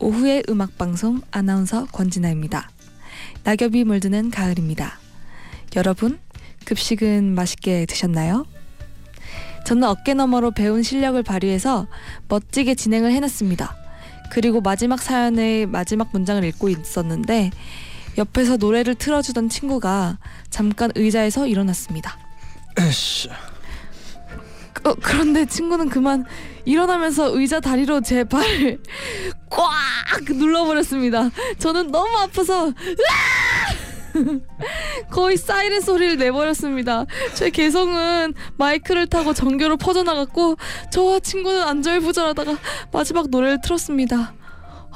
오후의 0.04 0.42
음악방송 0.50 1.22
아나운서 1.30 1.86
권진아입니다 1.86 2.68
낙엽이 3.42 3.84
물드는 3.84 4.30
가을입니다 4.30 4.98
여러분 5.76 6.18
급식은 6.66 7.34
맛있게 7.34 7.86
드셨나요? 7.86 8.46
저는 9.64 9.84
어깨 9.84 10.12
너머로 10.12 10.50
배운 10.50 10.82
실력을 10.82 11.20
발휘해서 11.22 11.86
멋지게 12.28 12.74
진행을 12.74 13.12
해냈습니다. 13.12 13.76
그리고 14.30 14.60
마지막 14.60 15.00
사연의 15.00 15.66
마지막 15.66 16.10
문장을 16.12 16.42
읽고 16.44 16.68
있었는데 16.68 17.50
옆에서 18.18 18.56
노래를 18.56 18.94
틀어주던 18.94 19.48
친구가 19.48 20.18
잠깐 20.50 20.90
의자에서 20.94 21.46
일어났습니다. 21.46 22.18
어, 24.84 24.94
그런데 25.00 25.46
친구는 25.46 25.88
그만 25.88 26.26
일어나면서 26.66 27.38
의자 27.38 27.60
다리로 27.60 28.02
제 28.02 28.24
발을 28.24 28.82
꽉 29.54 30.24
눌러버렸습니다. 30.28 31.30
저는 31.58 31.90
너무 31.90 32.16
아파서! 32.18 32.72
거의 35.10 35.36
사이렌 35.36 35.80
소리를 35.80 36.16
내버렸습니다. 36.18 37.04
제 37.34 37.50
개성은 37.50 38.34
마이크를 38.56 39.06
타고 39.08 39.32
전교로 39.34 39.76
퍼져나갔고 39.76 40.56
저와 40.92 41.20
친구는 41.20 41.62
안절부절하다가 41.62 42.56
마지막 42.92 43.28
노래를 43.28 43.58
틀었습니다. 43.62 44.34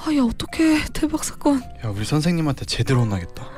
아야 0.07 0.23
어떡해 0.23 0.85
대박 0.93 1.25
사건. 1.25 1.61
야 1.85 1.89
우리 1.95 2.05
선생님한테 2.05 2.65
제대로 2.65 3.01
혼나겠다. 3.01 3.58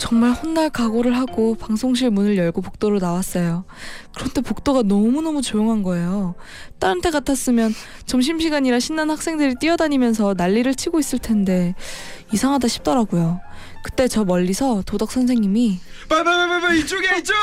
정말 0.00 0.32
혼날 0.32 0.70
각오를 0.70 1.14
하고 1.16 1.54
방송실 1.54 2.10
문을 2.10 2.38
열고 2.38 2.62
복도로 2.62 2.98
나왔어요. 3.00 3.64
그런데 4.16 4.40
복도가 4.40 4.82
너무너무 4.82 5.42
조용한 5.42 5.82
거예요. 5.82 6.34
다른 6.78 7.02
때 7.02 7.10
같았으면 7.10 7.74
점심시간이라 8.06 8.80
신난 8.80 9.10
학생들이 9.10 9.56
뛰어다니면서 9.60 10.34
난리를 10.38 10.74
치고 10.74 10.98
있을 10.98 11.18
텐데 11.18 11.74
이상하다 12.32 12.66
싶더라고요. 12.68 13.40
그때 13.82 14.08
저 14.08 14.24
멀리서 14.24 14.82
도덕 14.84 15.10
선생님이 15.10 15.80
빨리 16.08 16.80
이쪽이야 16.80 17.16
이쪽. 17.16 17.34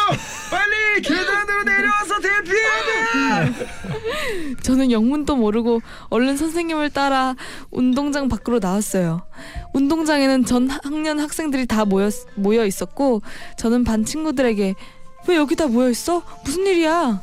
빨리 0.51 1.01
계단으로 1.01 1.63
내려와서 1.63 2.19
대피해야 2.19 3.45
돼. 3.45 4.55
저는 4.61 4.91
영문도 4.91 5.35
모르고 5.35 5.81
얼른 6.09 6.37
선생님을 6.37 6.89
따라 6.91 7.35
운동장 7.71 8.27
밖으로 8.29 8.59
나왔어요. 8.59 9.25
운동장에는 9.73 10.45
전 10.45 10.69
학년 10.69 11.19
학생들이 11.19 11.65
다 11.65 11.85
모여, 11.85 12.09
모여 12.35 12.65
있었고 12.65 13.21
저는 13.57 13.83
반 13.83 14.05
친구들에게 14.05 14.73
왜 15.27 15.35
여기 15.35 15.55
다 15.55 15.67
모여 15.67 15.89
있어? 15.89 16.23
무슨 16.45 16.65
일이야? 16.67 17.21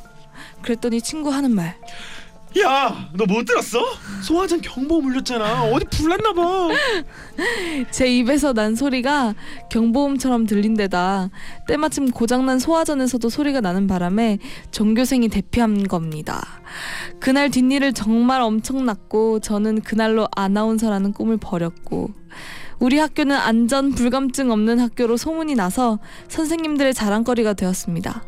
그랬더니 0.62 1.00
친구 1.00 1.30
하는 1.32 1.54
말 1.54 1.76
야, 2.62 3.08
너 3.14 3.24
못 3.26 3.44
들었어? 3.44 3.80
소화전 4.22 4.60
경보음 4.60 5.06
울렸잖아. 5.06 5.64
어디 5.64 5.84
불났나 5.86 6.32
봐. 6.32 6.68
제 7.90 8.06
입에서 8.06 8.52
난 8.52 8.76
소리가 8.76 9.34
경보음처럼 9.70 10.46
들린 10.46 10.74
데다 10.74 11.30
때마침 11.66 12.10
고장난 12.10 12.58
소화전에서도 12.60 13.28
소리가 13.28 13.60
나는 13.60 13.86
바람에 13.88 14.38
전교생이 14.70 15.28
대피한 15.28 15.88
겁니다. 15.88 16.60
그날 17.18 17.50
뒷일을 17.50 17.92
정말 17.92 18.40
엄청났고 18.40 19.40
저는 19.40 19.80
그날로 19.82 20.28
아나운서라는 20.36 21.12
꿈을 21.12 21.36
버렸고 21.38 22.10
우리 22.78 22.98
학교는 22.98 23.34
안전 23.36 23.92
불감증 23.92 24.50
없는 24.50 24.78
학교로 24.78 25.16
소문이 25.16 25.54
나서 25.54 25.98
선생님들의 26.28 26.94
자랑거리가 26.94 27.54
되었습니다. 27.54 28.22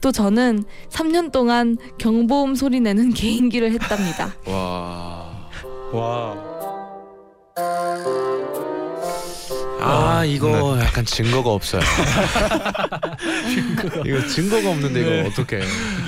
또 0.00 0.12
저는 0.12 0.64
3년 0.90 1.32
동안 1.32 1.76
경보음 1.98 2.54
소리 2.54 2.80
내는 2.80 3.12
개인기를 3.14 3.72
했답니다. 3.72 4.34
와. 4.46 5.48
와. 5.92 6.56
아 9.88 10.24
이거 10.24 10.76
약간 10.82 11.04
증거가 11.04 11.50
없어요. 11.50 11.80
이거 14.04 14.26
증거가 14.26 14.70
없는데 14.70 15.00
이거 15.00 15.10
네. 15.10 15.26
어떻게? 15.26 15.60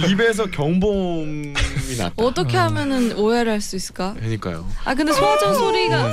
입에서 0.09 0.47
경보음이 0.47 1.53
났다. 1.99 2.13
어떻게 2.17 2.57
하면은 2.57 3.13
오해를 3.17 3.53
할 3.53 3.61
수 3.61 3.77
있을까? 3.77 4.15
그러니까요. 4.15 4.67
아 4.85 4.95
근데 4.95 5.13
소화전 5.13 5.55
소리가 5.55 6.11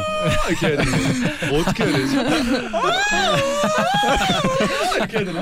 이렇게 0.50 0.68
해야 0.68 0.78
되네. 0.78 1.60
어떻게 1.60 1.84
해야 1.86 1.98
되지? 1.98 2.18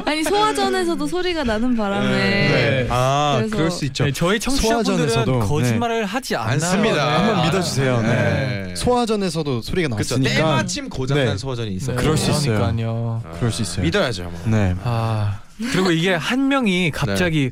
아니 0.06 0.24
소화전에서도 0.24 1.08
소리가 1.08 1.44
나는 1.44 1.76
바람에 1.76 2.10
네. 2.10 2.88
아, 2.90 3.38
그래서- 3.40 3.56
그럴 3.56 3.72
수 3.72 3.86
있죠. 3.86 4.06
네, 4.06 4.12
저희 4.12 4.40
청취자분들은 4.40 5.10
소화전에서도, 5.10 5.40
거짓말을 5.48 6.06
하지 6.06 6.36
않아요. 6.36 6.52
않습니다. 6.54 7.06
네. 7.06 7.12
한번 7.12 7.36
아, 7.40 7.46
믿어주세요. 7.46 8.02
네. 8.02 8.08
네. 8.68 8.76
소화전에서도 8.76 9.62
소리가 9.62 9.90
그렇죠. 9.96 10.18
났으니까 10.18 10.36
때마침 10.36 10.90
고장난 10.90 11.26
네. 11.28 11.38
소화전이 11.38 11.72
있어요. 11.76 11.96
네, 11.96 12.04
그럴 12.14 12.18
수 12.18 12.32
있어요. 12.32 12.58
그러니까요. 12.58 13.24
그럴 13.38 13.52
수 13.52 13.62
있어요. 13.62 13.84
믿어야죠. 13.86 14.24
뭐. 14.24 14.42
네. 14.46 14.76
아 14.84 15.42
그리고 15.72 15.92
이게 15.92 16.14
한 16.14 16.48
명이 16.48 16.92
갑자기 16.92 17.52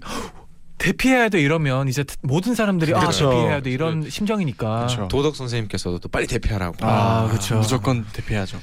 대피해야 0.78 1.30
돼 1.30 1.40
이러면 1.40 1.88
이제 1.88 2.04
모든 2.22 2.56
사람들이 2.56 2.94
아 2.96 3.00
그렇죠. 3.00 3.30
대피해야 3.30 3.62
돼 3.62 3.72
이런 3.72 4.10
심정이니까. 4.10 4.78
그렇죠. 4.78 5.08
도덕 5.08 5.36
선생님께서도 5.36 6.00
또 6.00 6.10
빨리 6.10 6.28
대피하라고. 6.28 6.78
아, 6.82 7.28
그렇죠. 7.28 7.58
무조건 7.58 8.06
대피하죠. 8.12 8.60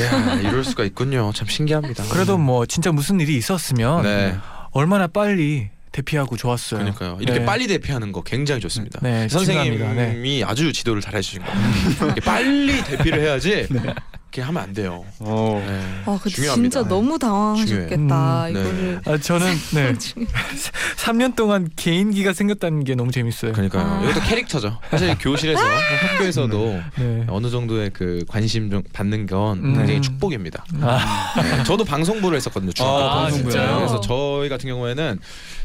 야, 0.00 0.34
이럴 0.40 0.64
수가 0.64 0.84
있군요. 0.84 1.30
참 1.34 1.46
신기합니다. 1.46 2.04
그래도 2.10 2.36
뭐 2.36 2.66
진짜 2.66 2.90
무슨 2.90 3.20
일이 3.20 3.36
있었으면 3.36 4.02
네. 4.02 4.36
얼마나 4.72 5.06
빨리 5.06 5.70
대피하고 5.92 6.36
좋았어요. 6.36 6.80
그러니까요. 6.80 7.18
이렇게 7.20 7.38
네. 7.38 7.44
빨리 7.44 7.68
대피하는 7.68 8.10
거 8.10 8.22
굉장히 8.22 8.60
좋습니다. 8.60 8.98
네, 9.00 9.28
선생님이 9.28 9.76
중요합니다. 9.76 10.12
네. 10.12 10.42
아주 10.42 10.72
지도를 10.72 11.00
잘 11.00 11.14
해주신 11.14 11.42
거예요. 11.44 11.60
이렇게 12.06 12.20
빨리 12.20 12.82
대피를 12.82 13.20
해야지. 13.20 13.68
이렇게 14.34 14.42
하면 14.42 14.62
안 14.64 14.72
돼요. 14.72 15.04
어. 15.20 15.62
네. 15.64 16.02
아, 16.06 16.18
그 16.20 16.28
중요합니다. 16.28 16.80
진짜 16.80 16.88
너무 16.88 17.16
당황하셨겠다. 17.20 18.46
음, 18.48 18.52
네. 18.52 18.60
이거를 18.60 19.00
아, 19.06 19.16
저는 19.16 19.46
네 19.74 19.92
중에- 19.92 20.26
3년 20.98 21.36
동안 21.36 21.70
개인기가 21.76 22.32
생겼다는 22.32 22.82
게 22.82 22.96
너무 22.96 23.12
재밌어요. 23.12 23.52
그러니까요. 23.52 23.84
아. 23.86 24.02
이것도 24.02 24.20
캐릭터죠. 24.26 24.80
사실 24.90 25.16
교실에서 25.20 25.62
학교에서도 25.62 26.80
네. 26.98 27.24
어느 27.28 27.48
정도의 27.48 27.90
그 27.92 28.24
관심 28.26 28.70
좀 28.70 28.82
받는 28.92 29.26
건 29.26 29.58
음. 29.58 29.74
굉장히 29.76 30.00
축복입니다. 30.02 30.64
아, 30.80 31.32
네, 31.40 31.62
저도 31.62 31.84
방송부를 31.84 32.34
했었거든요. 32.36 32.72
중학교 32.72 32.98
아. 33.04 33.30
진짜요? 33.30 33.76
그래서 33.76 34.00
저희 34.00 34.48
같은 34.48 34.68
경우에는 34.68 35.20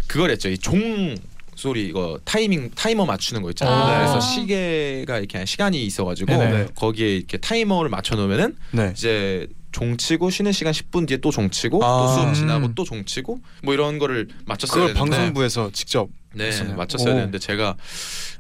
그걸 0.06 0.30
했죠. 0.30 0.48
이종 0.50 1.16
소리 1.60 1.88
이거 1.88 2.18
타이밍 2.24 2.72
타이머 2.74 3.06
맞추는 3.06 3.42
거 3.42 3.50
있잖아요. 3.50 3.76
아. 3.76 3.98
그래서 4.00 4.20
시계가 4.22 5.18
이렇게 5.20 5.46
시간이 5.46 5.84
있어가지고 5.86 6.32
네네. 6.32 6.68
거기에 6.76 7.18
이렇게 7.18 7.38
타이머를 7.38 7.90
맞춰 7.90 8.16
놓으면은 8.16 8.56
네. 8.72 8.94
이제 8.96 9.48
종 9.72 9.98
치고 9.98 10.30
쉬는 10.30 10.52
시간 10.54 10.72
10분 10.74 11.08
뒤에 11.08 11.18
또 11.18 11.32
종 11.32 11.50
치고 11.50 11.84
아. 11.84 11.88
또 12.02 12.08
수업 12.14 12.30
음. 12.30 12.34
지나고 12.34 12.74
또 12.76 12.86
종 12.86 13.04
치고 13.06 13.40
뭐 13.64 13.74
이런 13.74 14.00
거를 14.00 14.30
맞췄어야 14.46 14.88
그걸 14.88 14.94
되는데 14.94 15.18
방송부에서 15.18 15.70
직접 15.74 16.08
네 16.34 16.48
했었네요. 16.48 16.76
맞췄어야 16.76 17.14
오. 17.14 17.18
되는데 17.18 17.40
제가 17.40 17.76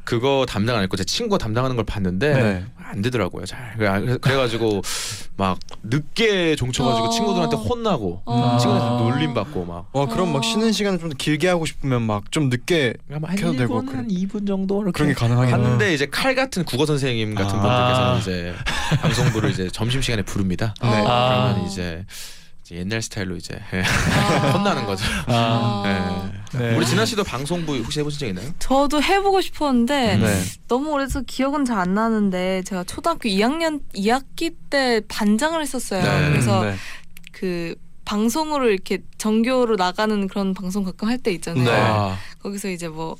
그거 0.03 0.45
담당 0.47 0.75
안 0.77 0.83
했고 0.83 0.95
제 0.95 1.03
친구가 1.03 1.37
담당하는 1.39 1.75
걸 1.75 1.85
봤는데 1.85 2.33
네. 2.33 2.65
안 2.77 3.01
되더라고요 3.01 3.45
잘 3.45 3.75
그래- 3.77 4.17
그래가지고 4.17 4.81
막 5.37 5.57
늦게 5.83 6.55
종 6.55 6.71
쳐가지고 6.71 7.07
어. 7.07 7.09
친구들한테 7.09 7.55
혼나고 7.57 8.21
어. 8.25 8.57
친구들한테 8.59 9.03
놀림 9.03 9.33
받고 9.33 9.65
막 9.65 9.87
와 9.93 10.05
그럼 10.07 10.33
막 10.33 10.43
쉬는 10.43 10.71
시간을 10.71 10.99
좀 10.99 11.09
더 11.09 11.15
길게 11.17 11.47
하고 11.47 11.65
싶으면 11.65 12.03
막 12.03 12.23
좀 12.31 12.49
늦게 12.49 12.93
한 13.09 13.21
켜도 13.35 13.53
되고 13.57 13.81
1분, 13.81 13.85
그래. 13.87 13.97
한 13.97 14.07
2분 14.07 14.45
정도 14.47 14.81
이렇게 14.83 14.91
그런 14.91 15.07
게 15.09 15.13
가능하겠네요. 15.15 15.65
하는데 15.65 15.93
이제 15.93 16.05
칼 16.05 16.35
같은 16.35 16.63
국어 16.65 16.85
선생님 16.85 17.33
같은 17.35 17.57
아. 17.59 18.13
분들께서는 18.13 18.19
이제 18.19 18.55
방송부를 19.01 19.49
이제 19.51 19.69
점심 19.71 20.01
시간에 20.01 20.21
부릅니다. 20.23 20.73
네. 20.81 20.87
아. 21.07 21.49
그러면 21.53 21.67
이제 21.67 22.05
옛날 22.71 23.01
스타일로 23.01 23.35
이제 23.35 23.59
아. 23.71 24.51
혼나는 24.57 24.85
거죠. 24.85 25.03
아, 25.27 26.31
네. 26.53 26.59
네. 26.59 26.75
우리 26.75 26.85
진아 26.85 27.05
씨도 27.05 27.23
방송부 27.23 27.75
혹시 27.77 27.99
해보신 27.99 28.19
적 28.19 28.27
있나요? 28.27 28.51
저도 28.59 29.01
해보고 29.01 29.41
싶었는데 29.41 30.17
네. 30.17 30.41
너무 30.67 30.91
오래돼서 30.91 31.21
기억은 31.21 31.65
잘 31.65 31.79
안 31.79 31.93
나는데 31.93 32.63
제가 32.63 32.83
초등학교 32.83 33.29
2학년 33.29 33.81
2학기 33.95 34.53
때 34.69 35.01
반장을 35.07 35.61
했었어요. 35.61 36.03
네. 36.03 36.29
그래서 36.29 36.63
네. 36.63 36.75
그 37.31 37.75
방송으로 38.03 38.69
이렇게 38.69 38.99
정교로 39.17 39.75
나가는 39.77 40.27
그런 40.27 40.53
방송 40.53 40.83
가끔 40.83 41.07
할 41.07 41.17
때 41.19 41.31
있잖아요. 41.31 41.63
네. 41.63 41.71
아, 41.71 42.17
거기서 42.41 42.69
이제 42.69 42.87
뭐 42.87 43.15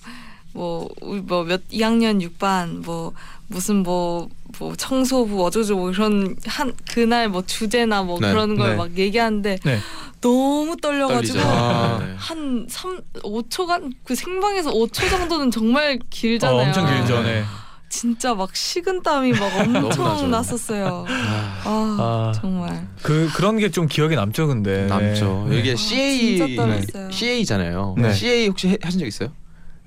뭐뭐몇 0.54 1.70
2학년 1.70 2.22
6반 2.28 2.84
뭐 2.84 3.14
무슨 3.50 3.78
뭐뭐 3.84 4.76
청소부 4.78 5.44
어쩌고 5.46 5.76
뭐 5.76 5.92
이런 5.92 6.36
한 6.46 6.72
그날 6.92 7.30
뭐 7.30 7.44
주제나 7.46 8.04
뭐 8.04 8.20
네. 8.20 8.30
그런 8.30 8.56
걸 8.56 8.70
네. 8.72 8.76
막 8.76 8.98
얘기하는데 8.98 9.58
네. 9.64 9.80
너무 10.22 10.78
떨려가지고. 10.78 11.40
아. 11.42 12.00
네. 12.00 12.14
한 12.16 12.68
3, 12.70 13.00
5초간 13.24 13.94
그 14.04 14.14
생방에서 14.16 14.72
5초 14.72 15.10
정도는 15.10 15.50
정말 15.52 16.00
길잖아요. 16.10 16.58
어, 16.60 16.64
엄청 16.64 16.86
길죠. 16.86 17.24
네. 17.24 17.44
진짜 17.92 18.36
막 18.36 18.56
식은 18.56 19.02
땀이 19.02 19.32
막 19.32 19.50
너무 19.58 19.72
나죠. 19.88 20.04
엄청 20.04 20.30
났었어요. 20.30 21.06
아, 21.10 21.62
아, 21.66 21.98
아, 22.00 22.32
정말. 22.40 22.88
그 23.02 23.28
그런 23.34 23.58
게 23.58 23.70
좀 23.72 23.88
기억에 23.88 24.16
남죠, 24.16 24.46
근데. 24.46 24.86
남죠. 24.86 25.48
네. 25.50 25.58
이게 25.60 25.72
아, 25.72 25.76
CA. 25.76 26.38
CA잖아요. 27.12 27.96
네. 27.98 28.14
CA 28.14 28.48
혹시 28.48 28.68
해, 28.68 28.78
하신 28.80 29.00
적 29.00 29.08
있어요? 29.08 29.30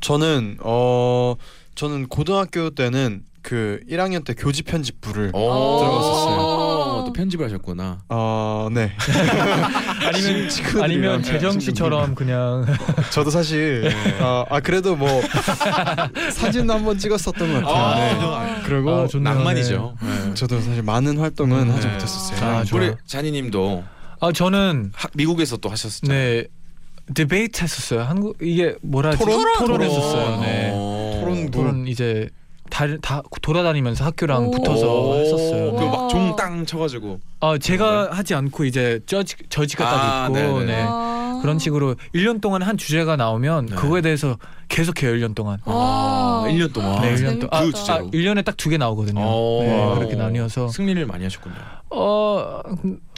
저는 0.00 0.56
어 0.62 1.36
저는 1.76 2.08
고등학교 2.08 2.70
때는 2.70 3.22
그 3.52 3.80
1학년 3.86 4.24
때 4.24 4.32
교지 4.32 4.62
편집부를 4.62 5.30
오, 5.34 5.78
들어갔었어요. 5.78 7.04
또 7.04 7.12
편집을 7.12 7.44
하셨구나. 7.44 7.98
어 8.08 8.70
네. 8.72 8.90
아니면 10.08 10.48
아니면 10.80 11.20
네, 11.20 11.32
재정. 11.32 11.60
씨처럼 11.60 12.14
그냥 12.14 12.64
저도 13.12 13.28
사실 13.28 13.92
어, 14.22 14.46
아 14.48 14.60
그래도 14.60 14.96
뭐 14.96 15.20
사진 16.32 16.70
한번 16.70 16.96
찍었었던 16.96 17.52
것 17.52 17.66
같아요. 17.68 18.18
네. 18.18 18.24
아, 18.24 18.62
그리고 18.64 18.90
아, 18.90 19.06
좋네요. 19.06 19.34
낭만이죠. 19.34 19.96
네. 20.00 20.32
저도 20.32 20.58
사실 20.62 20.82
많은 20.82 21.18
활동은 21.18 21.68
음, 21.68 21.70
하지 21.72 21.88
네. 21.88 21.92
못했었어요. 21.92 22.50
아. 22.50 22.64
우리 22.72 22.94
자니님도 23.04 23.84
아 24.18 24.32
저는 24.32 24.92
학- 24.94 25.10
미국에서 25.14 25.58
또 25.58 25.68
하셨잖아요. 25.68 26.18
네 26.18 26.44
디베이트 27.14 27.62
했었어요. 27.62 28.00
한국 28.00 28.38
이게 28.40 28.76
뭐라지? 28.80 29.18
토론? 29.18 29.44
토론했었어요. 29.58 30.40
네. 30.40 30.70
어. 30.72 31.48
토론 31.52 31.86
이제 31.86 32.30
다, 32.72 32.86
다 33.02 33.22
돌아다니면서 33.42 34.02
학교랑 34.02 34.46
오. 34.46 34.50
붙어서 34.50 34.86
오. 35.10 35.14
했었어요. 35.16 35.72
그 35.76 35.84
와. 35.84 35.90
막종 35.90 36.34
땅 36.36 36.64
쳐가지고. 36.64 37.20
아 37.40 37.58
제가 37.58 38.08
하지 38.12 38.34
않고 38.34 38.64
이제 38.64 38.98
저지 39.04 39.36
저지가 39.50 39.86
아, 39.86 39.90
딱 39.92 40.24
있고 40.28 40.60
네네. 40.60 40.64
네. 40.64 40.84
아. 40.88 41.38
그런 41.42 41.58
식으로 41.58 41.96
1년 42.14 42.40
동안 42.40 42.62
한 42.62 42.78
주제가 42.78 43.16
나오면 43.16 43.66
네. 43.66 43.74
그거에 43.76 44.00
대해서 44.00 44.38
계속해요 44.68 45.12
1년 45.12 45.34
동안. 45.34 45.58
와. 45.66 45.74
아, 45.74 46.44
1년 46.48 46.72
동안. 46.72 47.02
네, 47.02 47.10
아, 47.10 47.14
1년 47.14 47.40
동안. 47.40 47.48
아, 47.52 47.60
그. 47.62 47.72
주제로. 47.72 47.98
아, 47.98 48.00
1년에 48.10 48.44
딱 48.44 48.56
두 48.56 48.70
개 48.70 48.78
나오거든요. 48.78 49.20
오. 49.20 49.62
네, 49.62 49.94
그렇게 49.96 50.14
나뉘어서 50.16 50.68
승리를 50.68 51.04
많이 51.04 51.24
하셨군요. 51.24 51.54
어 51.90 52.60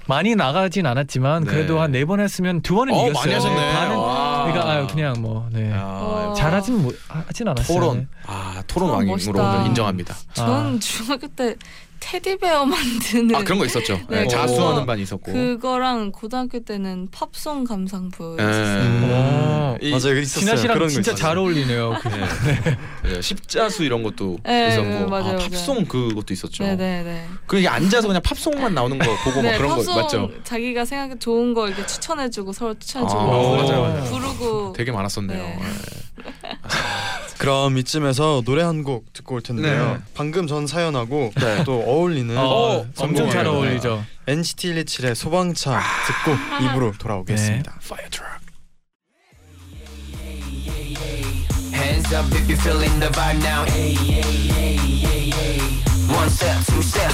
많이 0.06 0.34
나가진 0.34 0.84
않았지만 0.86 1.44
네. 1.44 1.50
그래도 1.50 1.80
한 1.80 1.92
네 1.92 2.04
번 2.04 2.18
했으면 2.20 2.60
두 2.60 2.74
번은 2.74 2.92
어, 2.92 3.06
이겼어요. 3.08 3.12
많이 3.22 3.32
하셨네. 3.34 3.72
반은 3.72 3.96
와. 3.96 4.33
그러니까 4.44 4.70
아, 4.72 4.86
그냥 4.86 5.20
뭐 5.20 5.48
네. 5.50 5.70
야, 5.70 6.32
잘하진 6.36 6.82
못 6.82 6.96
하진 7.08 7.48
않았어요. 7.48 7.78
토론. 7.80 8.08
아 8.26 8.62
토론 8.66 8.88
토론 8.88 8.90
왕으로 8.90 9.12
멋있다. 9.12 9.56
오늘 9.56 9.66
인정합니다. 9.68 10.14
전 10.34 10.80
중학교 10.80 11.26
때 11.28 11.56
테디베어 12.06 12.66
만드는 12.66 13.34
아 13.34 13.42
그런 13.42 13.58
거 13.58 13.64
있었죠. 13.64 13.98
네, 14.10 14.22
네, 14.22 14.28
자수하는 14.28 14.84
반 14.84 14.98
있었고. 14.98 15.32
그거랑 15.32 16.12
고등학교 16.12 16.60
때는 16.60 17.08
팝송 17.10 17.64
감상부 17.64 18.36
네. 18.36 18.42
있었어요. 18.42 18.82
음. 18.84 19.78
이- 19.80 19.90
맞아요, 19.90 20.18
있었어요. 20.20 20.24
진아 20.44 20.56
씨랑 20.56 20.88
진짜. 20.88 21.14
잘 21.14 21.38
어울리네요. 21.38 21.96
그- 22.02 22.08
네. 23.08 23.14
네, 23.14 23.22
십자수 23.22 23.84
이런 23.84 24.02
것도 24.02 24.36
네, 24.44 24.68
있었고 24.68 25.08
맞아요, 25.08 25.24
아, 25.24 25.32
맞아요. 25.32 25.38
팝송 25.38 25.84
그것도 25.86 26.34
있었죠. 26.34 26.62
네네네. 26.64 27.26
그게 27.46 27.66
앉아서 27.66 28.06
그냥 28.06 28.20
팝송만 28.22 28.74
나오는 28.74 28.98
거 28.98 29.04
보고 29.24 29.42
막 29.42 29.50
네, 29.50 29.56
그런 29.56 29.70
팝송 29.76 29.94
거 29.94 30.02
맞죠? 30.02 30.30
자기가 30.44 30.84
생각 30.84 31.18
좋은 31.18 31.54
거 31.54 31.68
이렇게 31.68 31.86
추천해주고 31.86 32.52
서로 32.52 32.74
추천해주고 32.78 33.18
아, 33.20 33.24
오. 33.24 33.56
맞아요, 33.56 33.80
맞아요. 33.82 34.04
부르고 34.04 34.72
되게 34.76 34.92
많았었네요. 34.92 35.58
네. 37.44 37.50
네. 37.50 37.50
그럼 37.50 37.78
이쯤에서 37.78 38.42
노래 38.44 38.62
한 38.62 38.82
곡 38.84 39.12
듣고 39.12 39.36
올 39.36 39.40
텐데요. 39.42 39.94
네. 39.94 40.02
방금 40.14 40.46
전 40.46 40.66
사연하고 40.66 41.32
네. 41.36 41.64
또 41.64 41.80
어울리는 41.80 42.36
어, 42.36 42.42
어, 42.42 42.86
엄청 42.98 43.30
잘. 43.30 43.46
어울리죠. 43.46 44.04
NCT 44.26 44.74
127의 44.74 45.14
소방차 45.14 45.80
듣고 46.06 46.64
입으로 46.64 46.92
돌아오겠습니다. 46.98 47.78
Fire 47.82 48.08
truck. 48.10 48.40
Hands 51.72 52.14
up 52.14 52.26
if 52.34 52.48
you're 52.48 52.56
feeling 52.60 52.98
the 53.00 53.08
vibe 53.10 53.38
now. 53.42 53.64
One 56.14 56.28
step, 56.30 56.64
two 56.66 56.80
step. 56.82 57.10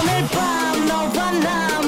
오늘 0.00 0.28
밤 0.28 0.86
너와 0.86 1.30
나 1.40 1.80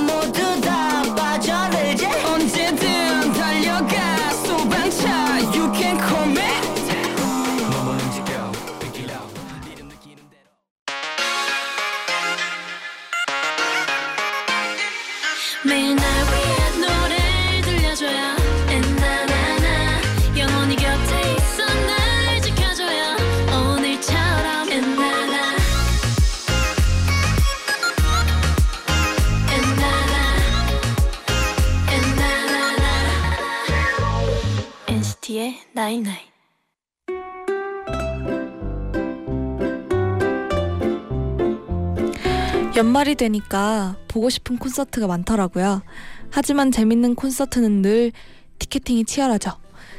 나인나인 35.74 36.20
연말이 42.76 43.16
되니까 43.16 43.96
보고 44.06 44.30
싶은 44.30 44.56
콘서트가 44.58 45.08
많더라고요. 45.08 45.82
하지만 46.30 46.70
재밌는 46.70 47.16
콘서트는 47.16 47.82
늘 47.82 48.12
티켓팅이 48.60 49.04
치열하죠. 49.04 49.52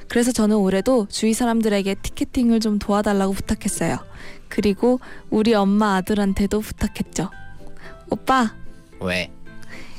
그래서 0.07 0.31
저는 0.31 0.55
올해도 0.55 1.07
주위 1.09 1.33
사람들에게 1.33 1.95
티켓팅을 1.95 2.61
좀 2.61 2.79
도와달라고 2.79 3.33
부탁했어요. 3.33 3.97
그리고 4.47 5.01
우리 5.29 5.53
엄마 5.53 5.95
아들한테도 5.95 6.61
부탁했죠. 6.61 7.31
오빠. 8.09 8.55
왜? 9.01 9.29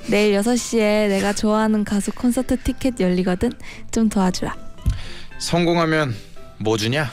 내일 0.09 0.39
6시에 0.39 1.09
내가 1.09 1.35
좋아하는 1.35 1.85
가수 1.85 2.13
콘서트 2.13 2.57
티켓 2.63 2.99
열리거든. 2.99 3.53
좀 3.91 4.09
도와주라. 4.09 4.67
성공하면 5.39 6.15
뭐 6.59 6.77
주냐? 6.77 7.11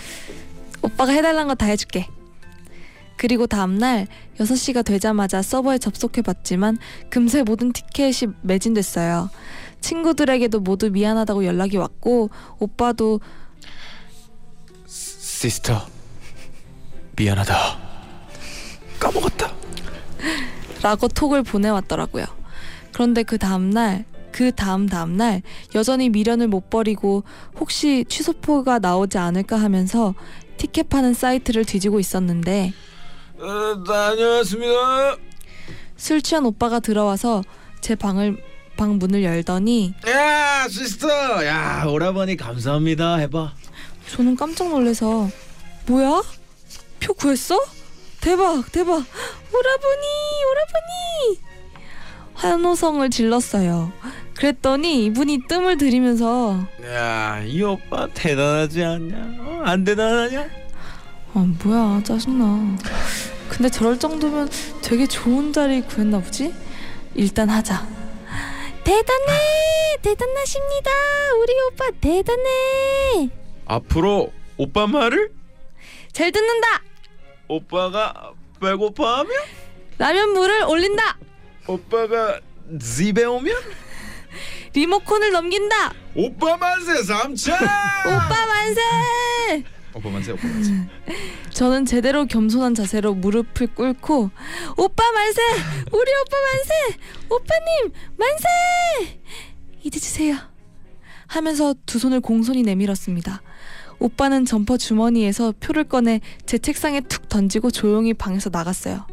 오빠가 0.82 1.12
해달라는 1.12 1.48
거다 1.50 1.66
해줄게. 1.66 2.08
그리고 3.18 3.48
다음날 3.48 4.08
6시가 4.40 4.84
되자마자 4.84 5.42
서버에 5.42 5.78
접속해봤지만 5.78 6.78
금세 7.10 7.44
모든 7.44 7.72
티켓이 7.72 8.34
매진됐어요. 8.42 9.30
친구들에게도 9.82 10.62
모두 10.62 10.90
미안하다고 10.90 11.46
연락이 11.46 11.78
왔고 11.78 12.30
오빠도 12.60 13.22
시스터 14.88 15.86
미안하다. 17.16 17.56
까먹었다. 19.00 19.54
라고 20.82 21.08
톡을 21.08 21.44
보내왔더라고요. 21.44 22.26
그런데 22.94 23.24
그 23.24 23.38
다음날 23.38 24.06
그 24.34 24.52
다음 24.52 24.90
다음날 24.90 25.42
여전히 25.76 26.10
미련을 26.10 26.48
못 26.48 26.70
버리고 26.70 27.24
혹시 27.60 28.04
취소표가 28.10 28.80
나오지 28.80 29.18
않을까 29.18 29.56
하면서 29.58 30.14
티켓 30.58 30.90
파는 30.90 31.14
사이트를 31.14 31.64
뒤지고 31.64 32.00
있었는데 32.00 32.74
어, 33.38 33.84
다녀왔습니다. 33.86 35.18
술 35.96 36.22
취한 36.22 36.46
오빠가 36.46 36.80
들어와서 36.80 37.44
제 37.80 37.96
방을 37.96 38.38
방 38.76 38.98
문을 38.98 39.24
열더니 39.24 39.94
야 40.08 40.68
시스터 40.68 41.46
야 41.46 41.86
오라버니 41.88 42.36
감사합니다 42.36 43.18
해봐. 43.18 43.54
저는 44.12 44.36
깜짝 44.36 44.70
놀래서 44.70 45.30
뭐야? 45.86 46.22
표 47.00 47.14
구했어? 47.14 47.60
대박 48.22 48.72
대박 48.72 48.92
오라버니 48.94 50.08
오라버니 50.52 51.53
환호성을 52.44 53.10
질렀어요. 53.10 53.92
그랬더니 54.36 55.06
이분이 55.06 55.44
뜸을 55.48 55.78
들이면서 55.78 56.60
야 56.86 57.42
이 57.46 57.62
오빠 57.64 58.08
대단하지 58.14 58.84
않냐? 58.84 59.16
어, 59.40 59.62
안 59.66 59.84
대단하냐? 59.86 60.50
아 61.36 61.46
뭐야 61.64 62.02
짜증나. 62.04 62.78
근데 63.50 63.70
저럴 63.70 63.98
정도면 63.98 64.50
되게 64.82 65.08
좋은 65.08 65.54
자리 65.54 65.82
구했나 65.82 66.20
보지? 66.20 66.54
일단 67.16 67.50
하자. 67.50 67.88
대단해 68.84 69.34
대단하십니다 70.02 70.92
우리 71.42 71.54
오빠 71.72 71.86
대단해 72.02 73.30
앞으로 73.66 74.34
오빠 74.58 74.86
말을 74.88 75.32
잘 76.12 76.34
듣는다 76.34 76.68
오빠가 77.48 78.32
배고파하면 78.60 79.32
라면 79.98 80.34
물을 80.34 80.64
올린다 80.64 81.18
오빠가 81.68 82.40
집에 82.80 83.24
오면? 83.26 83.56
리모컨을 84.74 85.32
넘긴다. 85.32 85.94
오빠 86.16 86.58
만세 86.58 87.04
삼차. 87.04 87.54
오빠 88.06 88.46
만세! 88.48 89.64
오빠 89.94 90.10
만세 90.10 90.32
오빠 90.32 90.48
만세. 90.48 90.72
저는 91.52 91.86
제대로 91.86 92.26
겸손한 92.26 92.74
자세로 92.74 93.14
무릎을 93.14 93.68
꿇고 93.76 94.32
오빠 94.78 95.12
만세! 95.12 95.42
우리 95.92 96.12
오빠 96.22 96.38
만세! 96.52 96.98
오빠님 97.30 97.92
만세! 98.18 99.20
이제 99.84 100.00
주세요. 100.00 100.36
하면서 101.28 101.76
두 101.86 102.00
손을 102.00 102.22
공손히 102.22 102.64
내밀었습니다 102.64 103.42
오빠는 104.00 104.46
점퍼 104.46 104.78
주머니에서 104.78 105.54
표를 105.60 105.84
꺼내 105.86 106.22
제 106.46 106.58
책상에 106.58 107.02
툭 107.02 107.30
던지고 107.30 107.72
조용히 107.72 108.14
방에서 108.14 108.50
나갔어요 108.52 109.06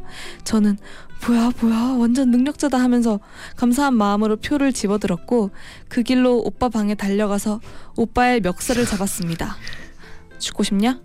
저는 0.44 0.78
뭐야 1.26 1.50
뭐야 1.60 1.96
완전 1.98 2.30
능력자다 2.30 2.78
하면서 2.78 3.20
감사한 3.56 3.94
마음으로 3.94 4.36
표를 4.36 4.72
집어들었고 4.72 5.50
그 5.88 6.02
길로 6.02 6.38
오빠 6.38 6.68
방에 6.68 6.94
달려가서 6.94 7.60
오빠의 7.96 8.40
멱살을 8.40 8.86
잡았습니다 8.86 9.56
죽고 10.38 10.62
싶냐? 10.62 11.00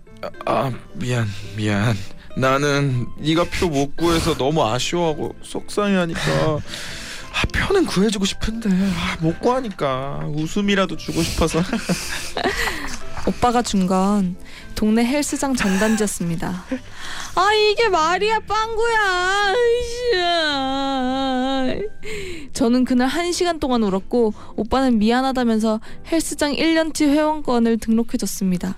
아 0.46 0.72
미안 0.94 1.26
미안. 1.56 1.94
나는 2.38 3.06
네가 3.18 3.44
표 3.44 3.68
못 3.68 3.96
구해서 3.96 4.34
너무 4.36 4.64
아쉬워하고 4.64 5.34
속상해하니까 5.42 6.20
아 6.54 7.42
표는 7.54 7.84
구해주고 7.86 8.24
싶은데 8.24 8.70
아, 8.72 9.16
못 9.20 9.38
구하니까 9.40 10.26
웃음이라도 10.32 10.96
주고 10.96 11.22
싶어서. 11.22 11.60
오빠가 13.26 13.60
준 13.62 13.86
건 13.86 14.36
동네 14.74 15.04
헬스장 15.04 15.54
전단지였습니다. 15.56 16.64
아 17.34 17.52
이게 17.54 17.88
말이야 17.88 18.40
빵구야. 18.40 19.54
저는 22.52 22.84
그날 22.84 23.08
한 23.08 23.32
시간 23.32 23.58
동안 23.58 23.82
울었고 23.82 24.32
오빠는 24.56 24.98
미안하다면서 24.98 25.80
헬스장 26.10 26.52
1년치 26.54 27.06
회원권을 27.08 27.78
등록해줬습니다. 27.78 28.76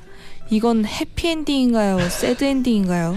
이건 0.50 0.84
해피엔딩인가요? 0.86 2.08
새드엔딩인가요? 2.08 3.16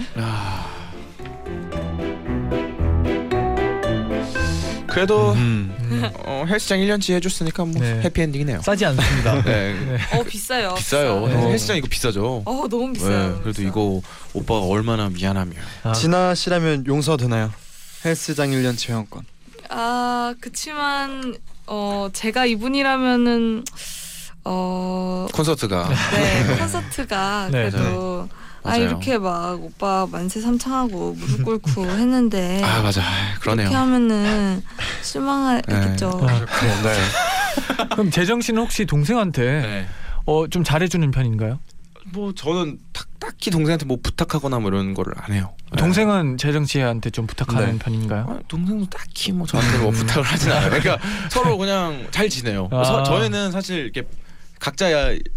그래도 4.91 5.31
음. 5.31 5.73
어, 6.25 6.43
헬스장 6.47 6.79
1년치 6.79 7.13
해줬으니까 7.13 7.63
뭐 7.63 7.81
네. 7.81 8.01
해피엔딩이네요. 8.01 8.61
싸지 8.61 8.85
않습니다. 8.87 9.41
네. 9.43 9.73
어 10.13 10.21
비싸요. 10.23 10.75
비싸요. 10.75 11.25
비싸요. 11.25 11.49
헬스장 11.49 11.77
이거 11.77 11.87
비싸죠. 11.89 12.43
어 12.45 12.63
너무 12.69 12.91
네, 12.93 13.33
그래도 13.41 13.61
이거 13.61 14.01
오빠가 14.33 14.65
얼마나 14.65 15.07
미안하면. 15.09 15.55
아, 15.83 15.93
진아 15.93 16.35
씨라면 16.35 16.85
용서되나요? 16.87 17.53
헬스장 18.03 18.49
1년치 18.51 18.89
회원권. 18.89 19.23
아 19.69 20.33
그치만 20.41 21.35
어 21.67 22.09
제가 22.11 22.45
이분이라면은 22.45 23.63
어 24.43 25.27
콘서트가 25.31 25.87
네 26.11 26.55
콘서트가 26.59 27.47
네, 27.51 27.69
그래도 27.69 28.27
아. 28.63 28.77
이렇게 28.77 29.17
막 29.17 29.61
오빠 29.61 30.07
만세 30.11 30.41
삼창하고 30.41 31.15
무릎 31.17 31.43
꿇고 31.63 31.85
했는데 31.91 32.61
아 32.63 32.81
맞아 32.81 33.01
아, 33.01 33.39
그러네요. 33.39 33.65
이렇게 33.65 33.75
하면은 33.75 34.63
실망했겠죠. 35.01 36.21
아, 36.27 36.45
네. 36.83 37.87
그럼 37.91 38.11
재정 38.11 38.41
씨는 38.41 38.61
혹시 38.61 38.85
동생한테 38.85 39.41
네. 39.61 39.87
어, 40.25 40.47
좀 40.47 40.63
잘해주는 40.63 41.09
편인가요? 41.11 41.59
뭐 42.13 42.33
저는 42.33 42.79
딱, 42.93 43.07
딱히 43.19 43.51
동생한테 43.51 43.85
뭐 43.85 43.97
부탁하거나 44.01 44.59
뭐 44.59 44.69
이런 44.69 44.93
거를 44.93 45.13
안 45.17 45.33
해요. 45.33 45.53
네. 45.71 45.77
동생은 45.77 46.37
재정 46.37 46.65
씨한테 46.65 47.09
좀 47.09 47.27
부탁하는 47.27 47.73
네. 47.73 47.77
편인가요? 47.79 48.25
아, 48.27 48.39
동생도 48.47 48.87
딱히 48.89 49.31
뭐 49.31 49.47
저한테 49.47 49.77
뭐 49.79 49.91
부탁을 49.91 50.23
하진 50.23 50.51
않아요. 50.51 50.69
그러니까 50.69 50.97
서로 51.29 51.57
그냥 51.57 52.07
잘 52.11 52.29
지내요. 52.29 52.69
아. 52.71 52.83
서, 52.83 53.03
저희는 53.03 53.51
사실 53.51 53.77
이렇게 53.79 54.03
각자 54.61 54.87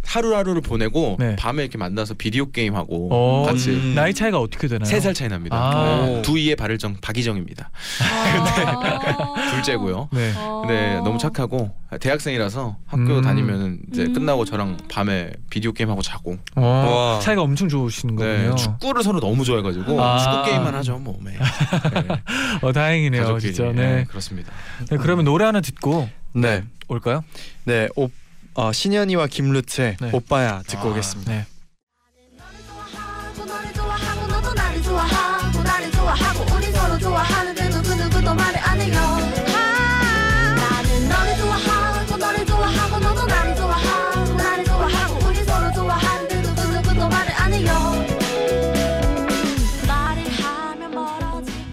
하루하루를 0.05 0.61
보내고 0.61 1.17
네. 1.19 1.35
밤에 1.37 1.63
이렇게 1.63 1.79
만나서 1.79 2.13
비디오 2.13 2.51
게임 2.51 2.77
하고 2.77 3.09
어, 3.11 3.47
같이 3.47 3.71
음. 3.71 3.95
나이 3.95 4.13
차이가 4.13 4.39
어떻게 4.39 4.69
되나요? 4.69 4.85
세 4.85 5.01
살 5.01 5.15
차이 5.15 5.29
납니다. 5.29 5.57
아. 5.57 6.05
네. 6.07 6.23
두이의 6.23 6.57
발을정 6.57 6.97
박이정입니다. 7.01 7.71
아. 8.03 9.49
둘째고요. 9.51 10.11
네. 10.13 10.33
아. 10.37 10.63
네, 10.69 10.97
너무 10.97 11.17
착하고 11.19 11.75
대학생이라서 12.01 12.77
학교 12.87 13.17
음. 13.17 13.23
다니면은 13.23 13.79
이제 13.91 14.03
음. 14.05 14.13
끝나고 14.13 14.45
저랑 14.45 14.77
밤에 14.91 15.31
비디오 15.49 15.73
게임 15.73 15.89
하고 15.89 16.03
자고. 16.03 16.37
어, 16.57 16.63
와. 16.63 17.19
차이가 17.21 17.41
엄청 17.41 17.69
좋으신 17.71 18.17
네, 18.17 18.37
거군요. 18.45 18.55
축구를 18.57 19.03
서로 19.03 19.21
너무 19.21 19.43
좋아해가지고 19.45 20.03
아. 20.03 20.19
축구 20.19 20.51
게임만 20.51 20.75
하죠, 20.75 20.99
뭐. 20.99 21.19
네. 21.25 21.33
네, 21.33 21.39
어, 22.61 22.73
다행이네요, 22.73 23.23
가족끼리. 23.23 23.55
진짜. 23.55 23.73
네, 23.73 23.95
네. 23.97 24.05
그렇습니다. 24.05 24.53
네, 24.91 24.99
그러면 24.99 25.25
노래 25.25 25.47
하나 25.47 25.63
듣고 25.63 26.11
네. 26.35 26.63
올까요? 26.89 27.25
네. 27.65 27.89
오, 27.97 28.11
어, 28.57 28.73
신현이와 28.73 29.27
김루트의 29.27 29.97
네. 30.01 30.11
오빠야 30.13 30.63
듣고 30.63 30.81
아, 30.81 30.85
네. 30.85 30.91
오겠습니다. 30.91 31.33
해요 31.33 31.45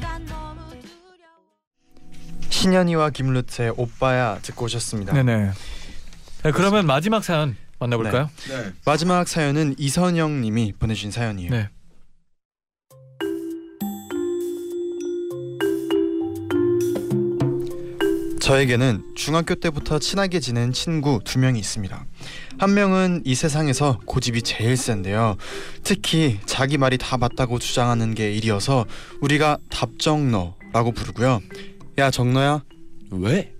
아, 0.03 0.19
너무 0.27 0.81
두려워 0.81 2.49
신현이와 2.49 3.09
김루트의 3.11 3.73
오빠야 3.77 4.39
듣고 4.41 4.65
오셨습니다. 4.65 5.13
네네. 5.13 5.51
네, 6.43 6.51
그러면 6.51 6.87
마지막 6.87 7.23
사연 7.23 7.55
만나볼까요? 7.77 8.29
네. 8.47 8.71
마지막 8.83 9.27
사연은 9.27 9.75
이선영 9.77 10.41
님이 10.41 10.73
보내주신 10.79 11.11
사연이에요. 11.11 11.51
네. 11.51 11.69
저에게는 18.39 19.03
중학교 19.15 19.53
때부터 19.53 19.99
친하게 19.99 20.39
지낸 20.39 20.73
친구 20.73 21.19
두 21.23 21.37
명이 21.37 21.59
있습니다. 21.59 22.05
한 22.57 22.73
명은 22.73 23.21
이 23.23 23.35
세상에서 23.35 23.99
고집이 24.07 24.41
제일 24.41 24.75
센데요. 24.77 25.37
특히 25.83 26.39
자기 26.47 26.79
말이 26.79 26.97
다 26.97 27.17
맞다고 27.17 27.59
주장하는 27.59 28.15
게 28.15 28.33
일이어서 28.33 28.87
우리가 29.21 29.59
답정너라고 29.69 30.91
부르고요. 30.91 31.39
야 31.99 32.09
정너야. 32.09 32.63
왜? 33.11 33.53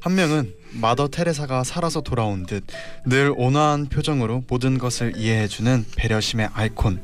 한 0.00 0.14
명은 0.14 0.63
마더 0.80 1.08
테레사가 1.08 1.64
살아서 1.64 2.00
돌아온 2.00 2.46
듯 2.46 2.64
늘 3.06 3.32
온화한 3.36 3.86
표정으로 3.86 4.44
모든 4.48 4.78
것을 4.78 5.16
이해해주는 5.16 5.86
배려심의 5.96 6.50
아이콘. 6.54 7.02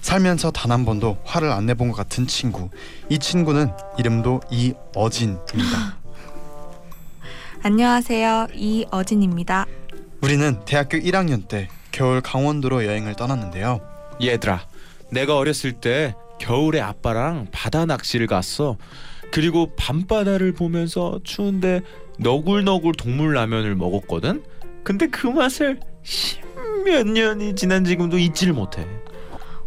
살면서 0.00 0.50
단 0.50 0.72
한 0.72 0.84
번도 0.84 1.18
화를 1.24 1.50
안 1.52 1.66
내본 1.66 1.88
것 1.90 1.94
같은 1.96 2.26
친구. 2.26 2.70
이 3.08 3.18
친구는 3.18 3.70
이름도 3.98 4.40
이어진입니다. 4.50 5.96
안녕하세요. 7.62 8.48
이어진입니다. 8.54 9.66
우리는 10.22 10.58
대학교 10.64 10.98
1학년 10.98 11.46
때 11.46 11.68
겨울 11.92 12.20
강원도로 12.20 12.84
여행을 12.84 13.14
떠났는데요. 13.14 13.80
얘들아, 14.22 14.66
내가 15.10 15.36
어렸을 15.36 15.72
때 15.72 16.14
겨울에 16.40 16.80
아빠랑 16.80 17.48
바다 17.52 17.86
낚시를 17.86 18.26
갔어. 18.26 18.76
그리고 19.30 19.72
밤바다를 19.76 20.52
보면서 20.52 21.20
추운데 21.22 21.80
너굴너굴 22.18 22.94
동물 22.94 23.34
라면을 23.34 23.74
먹었거든. 23.74 24.42
근데 24.84 25.06
그 25.08 25.26
맛을 25.26 25.80
십몇 26.02 27.06
년이 27.06 27.54
지난 27.54 27.84
지금도 27.84 28.18
잊지를 28.18 28.52
못해. 28.52 28.86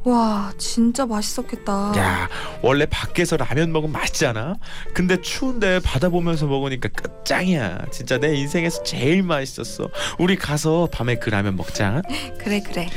와, 0.03 0.53
진짜 0.59 1.03
맛있었겠다. 1.07 1.93
야, 1.97 2.29
원래 2.61 2.85
밖에서 2.85 3.37
라면 3.37 3.71
먹으면 3.71 3.91
맛있잖아. 3.91 4.55
근데 4.93 5.19
추운데 5.19 5.79
바다 5.79 6.09
보면서 6.09 6.45
먹으니까 6.45 6.89
끝장이야. 6.89 7.85
진짜 7.91 8.19
내 8.19 8.35
인생에서 8.35 8.83
제일 8.83 9.23
맛있었어. 9.23 9.89
우리 10.19 10.35
가서 10.35 10.87
밤에 10.91 11.15
그 11.15 11.31
라면 11.31 11.55
먹자. 11.55 12.03
그래, 12.37 12.61
그래. 12.61 12.87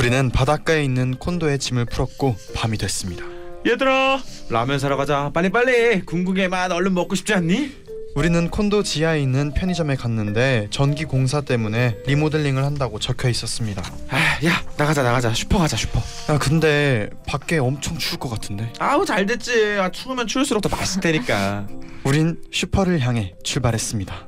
우리는 0.00 0.30
바닷가에 0.30 0.82
있는 0.82 1.14
콘도에 1.16 1.58
짐을 1.58 1.84
풀었고 1.84 2.34
밤이 2.56 2.76
됐습니다. 2.78 3.24
얘들아, 3.64 4.20
라면 4.50 4.80
사러 4.80 4.96
가자. 4.96 5.30
빨리 5.32 5.50
빨리. 5.50 6.00
궁극의 6.04 6.48
맛 6.48 6.72
얼른 6.72 6.92
먹고 6.92 7.14
싶지 7.14 7.34
않니? 7.34 7.87
우리는 8.14 8.50
콘도 8.50 8.82
지하에 8.82 9.20
있는 9.20 9.52
편의점에 9.52 9.94
갔는데 9.94 10.68
전기 10.70 11.04
공사 11.04 11.40
때문에 11.40 11.98
리모델링을 12.06 12.64
한다고 12.64 12.98
적혀 12.98 13.28
있었습니다. 13.28 13.82
아, 14.10 14.16
야, 14.44 14.62
나가자 14.76 15.02
나가자. 15.02 15.32
슈퍼 15.34 15.58
가자 15.58 15.76
슈퍼. 15.76 16.00
야 16.32 16.38
근데 16.38 17.08
밖에 17.28 17.58
엄청 17.58 17.96
추울 17.98 18.18
것 18.18 18.28
같은데. 18.28 18.72
아우 18.80 19.04
잘 19.04 19.24
됐지. 19.26 19.78
아, 19.80 19.90
추우면 19.90 20.26
추울수록 20.26 20.62
더 20.62 20.68
맛있을 20.74 21.00
테니까. 21.00 21.66
우린 22.04 22.42
슈퍼를 22.52 23.00
향해 23.00 23.34
출발했습니다. 23.44 24.26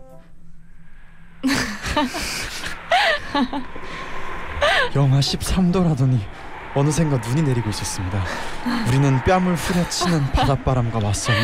영하 4.94 5.20
13도라더니 5.20 6.20
어느샌가 6.74 7.16
눈이 7.16 7.42
내리고 7.42 7.70
있었습니다. 7.70 8.24
우리는 8.86 9.24
뺨을 9.24 9.56
후려치는 9.56 10.32
바닷바람과 10.32 11.00
맞서며 11.00 11.38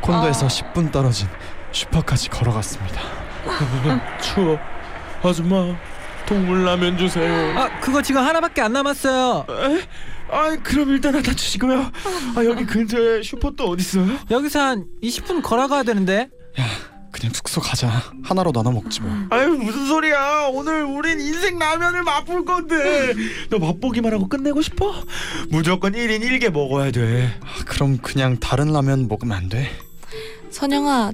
콘도에서 0.00 0.46
10분 0.46 0.90
떨어진 0.92 1.28
슈퍼까지 1.72 2.28
걸어갔습니다. 2.30 3.00
추워. 4.22 4.58
아줌마, 5.22 5.74
동물 6.26 6.64
라면 6.64 6.96
주세요. 6.96 7.58
아 7.58 7.80
그거 7.80 8.00
지금 8.02 8.22
하나밖에 8.22 8.60
안 8.60 8.72
남았어요. 8.72 9.46
아, 10.30 10.56
그럼 10.62 10.90
일단 10.90 11.12
갖다 11.12 11.32
주시고요. 11.32 11.90
아, 12.36 12.44
여기 12.44 12.64
근처에 12.66 13.22
슈퍼 13.22 13.50
또 13.56 13.70
어디 13.70 13.80
있어요? 13.80 14.06
여기서 14.30 14.60
한 14.60 14.84
20분 15.02 15.42
걸어가야 15.42 15.82
되는데. 15.84 16.28
그냥 17.10 17.32
숙소 17.32 17.60
가자. 17.62 17.90
하나로 18.22 18.52
나눠 18.52 18.70
먹지 18.70 19.00
뭐. 19.00 19.10
아유 19.30 19.48
무슨 19.48 19.86
소리야 19.86 20.50
오늘 20.52 20.84
우린 20.84 21.18
인생 21.18 21.58
라면을 21.58 22.02
맛볼 22.04 22.44
건데 22.44 23.14
너 23.48 23.58
맛보기만 23.58 24.12
하고 24.12 24.28
끝내고 24.28 24.60
싶어? 24.60 24.94
무조건 25.48 25.94
1인 25.94 26.20
1개 26.20 26.50
먹어야 26.50 26.90
돼 26.92 27.34
아, 27.40 27.64
그럼 27.64 27.96
그냥 27.98 28.38
다른 28.38 28.72
라면 28.72 29.08
먹으면 29.08 29.36
안 29.36 29.48
돼? 29.48 29.70
선영아, 30.58 31.12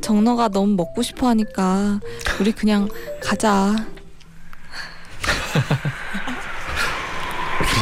정너가 0.00 0.48
너무 0.48 0.74
먹고 0.74 1.02
싶어 1.02 1.28
하니까 1.28 2.00
우리 2.40 2.52
그냥 2.52 2.88
가자. 3.22 3.76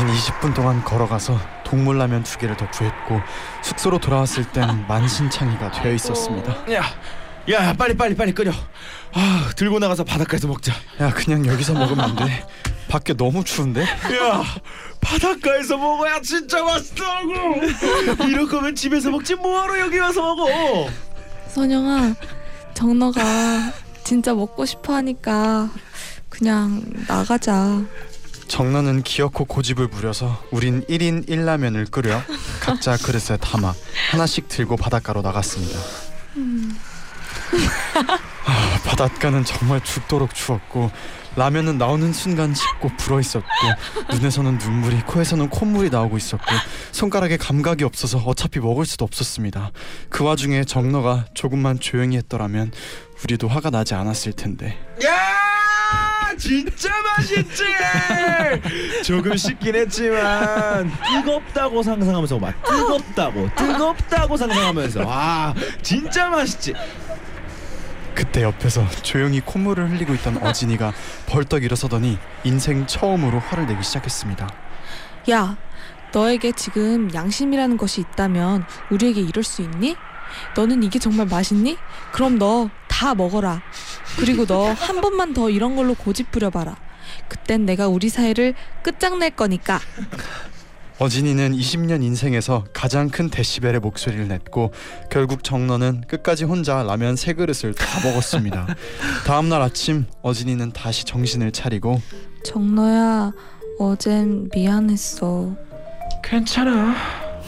우린 0.02 0.14
20분 0.16 0.52
동안 0.52 0.82
걸어가서 0.82 1.38
동물 1.62 1.98
라면 1.98 2.24
두 2.24 2.36
개를 2.38 2.56
더 2.56 2.68
구했고 2.72 3.20
숙소로 3.62 4.00
돌아왔을 4.00 4.50
땐 4.50 4.84
만신창이가 4.88 5.70
되어 5.70 5.92
있었습니다. 5.92 6.72
야, 6.72 6.82
야 7.50 7.72
빨리 7.74 7.96
빨리 7.96 8.14
빨리 8.14 8.32
끓여 8.32 8.52
아 9.12 9.50
들고 9.56 9.78
나가서 9.78 10.04
바닷가에서 10.04 10.48
먹자 10.48 10.72
야 11.00 11.10
그냥 11.10 11.46
여기서 11.46 11.74
먹으면 11.74 12.00
안 12.04 12.16
돼. 12.16 12.44
밖에 12.88 13.14
너무 13.14 13.44
추운데? 13.44 13.82
야 13.82 14.44
바닷가에서 15.00 15.76
먹어야 15.76 16.20
진짜 16.22 16.62
맛있다고 16.62 17.32
이럴 18.28 18.48
거면 18.48 18.74
집에서 18.74 19.10
먹지 19.10 19.34
뭐하러 19.36 19.78
여기 19.80 19.98
와서 19.98 20.22
먹어 20.22 20.88
선영아, 21.48 22.14
정너가 22.74 23.72
진짜 24.04 24.34
먹고 24.34 24.66
싶어 24.66 24.94
하니까 24.96 25.70
그냥 26.28 26.82
나가자. 27.08 27.82
정나는 28.46 29.02
기어코 29.02 29.44
고집을 29.46 29.88
부려서 29.88 30.40
우린 30.52 30.84
1인 30.84 31.26
1라면을 31.28 31.90
끓여 31.90 32.22
각자 32.60 32.96
그릇에 32.96 33.36
담아 33.38 33.74
하나씩 34.12 34.48
들고 34.48 34.76
바닷가로 34.76 35.22
나갔습니다. 35.22 35.78
아, 38.46 38.78
바닷가는 38.84 39.44
정말 39.44 39.80
죽도록 39.82 40.34
추웠고 40.34 40.90
라면은 41.36 41.76
나오는 41.76 42.12
순간 42.14 42.54
식고 42.54 42.92
불어 42.96 43.20
있었고 43.20 43.46
눈에서는 44.10 44.56
눈물이 44.56 45.02
코에서는 45.02 45.50
콧물이 45.50 45.90
나오고 45.90 46.16
있었고 46.16 46.46
손가락에 46.92 47.36
감각이 47.36 47.84
없어서 47.84 48.18
어차피 48.18 48.58
먹을 48.58 48.86
수도 48.86 49.04
없었습니다. 49.04 49.70
그 50.08 50.24
와중에 50.24 50.64
정너가 50.64 51.26
조금만 51.34 51.78
조용히 51.78 52.16
했더라면 52.16 52.72
우리도 53.22 53.48
화가 53.48 53.68
나지 53.70 53.94
않았을 53.94 54.32
텐데. 54.32 54.78
야 55.04 55.14
진짜 56.38 56.88
맛있지! 57.02 57.64
조금 59.04 59.36
씻긴 59.36 59.74
했지만. 59.74 60.90
뜨겁다고 61.04 61.82
상상하면서 61.82 62.38
막 62.38 62.62
뜨겁다고 62.62 63.48
뜨겁다고 63.54 64.36
상상하면서. 64.38 65.06
와 65.06 65.54
진짜 65.82 66.28
맛있지 66.30 66.72
그때 68.16 68.42
옆에서 68.42 68.88
조용히 69.02 69.40
콧물을 69.40 69.90
흘리고 69.90 70.14
있던 70.14 70.38
어진이가 70.42 70.92
벌떡 71.26 71.62
일어서더니 71.62 72.18
인생 72.44 72.86
처음으로 72.86 73.38
화를 73.38 73.66
내기 73.66 73.82
시작했습니다. 73.84 74.48
야, 75.30 75.56
너에게 76.12 76.52
지금 76.52 77.12
양심이라는 77.12 77.76
것이 77.76 78.00
있다면 78.00 78.64
우리에게 78.90 79.20
이럴 79.20 79.44
수 79.44 79.60
있니? 79.62 79.96
너는 80.56 80.82
이게 80.82 80.98
정말 80.98 81.26
맛있니? 81.26 81.76
그럼 82.12 82.38
너 82.38 82.68
다 82.96 83.14
먹어라. 83.14 83.60
그리고 84.18 84.46
너 84.46 84.72
한 84.72 85.02
번만 85.02 85.34
더 85.34 85.50
이런 85.50 85.76
걸로 85.76 85.92
고집 85.92 86.30
부려봐라. 86.32 86.76
그땐 87.28 87.66
내가 87.66 87.88
우리 87.88 88.08
사이를 88.08 88.54
끝장낼 88.82 89.30
거니까. 89.36 89.78
어진이는 90.98 91.52
20년 91.52 92.02
인생에서 92.02 92.64
가장 92.72 93.08
큰 93.10 93.28
데시벨의 93.28 93.80
목소리를 93.80 94.28
냈고 94.28 94.72
결국 95.10 95.44
정너는 95.44 96.04
끝까지 96.08 96.44
혼자 96.44 96.82
라면 96.82 97.16
세 97.16 97.34
그릇을 97.34 97.74
다 97.74 97.84
먹었습니다. 98.08 98.66
다음 99.26 99.48
날 99.50 99.60
아침 99.60 100.06
어진이는 100.22 100.72
다시 100.72 101.04
정신을 101.04 101.52
차리고 101.52 102.00
정너야, 102.44 103.30
어젠 103.78 104.48
미안했어. 104.54 105.54
괜찮아 106.24 106.94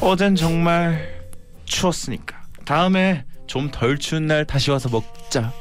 어젠 0.00 0.36
정말 0.36 1.18
추웠으니까 1.64 2.36
다음에 2.64 3.24
좀 3.46 3.70
덜 3.70 3.96
추운 3.98 4.26
날 4.26 4.44
다시 4.44 4.70
와서 4.70 4.90
먹자 4.90 5.52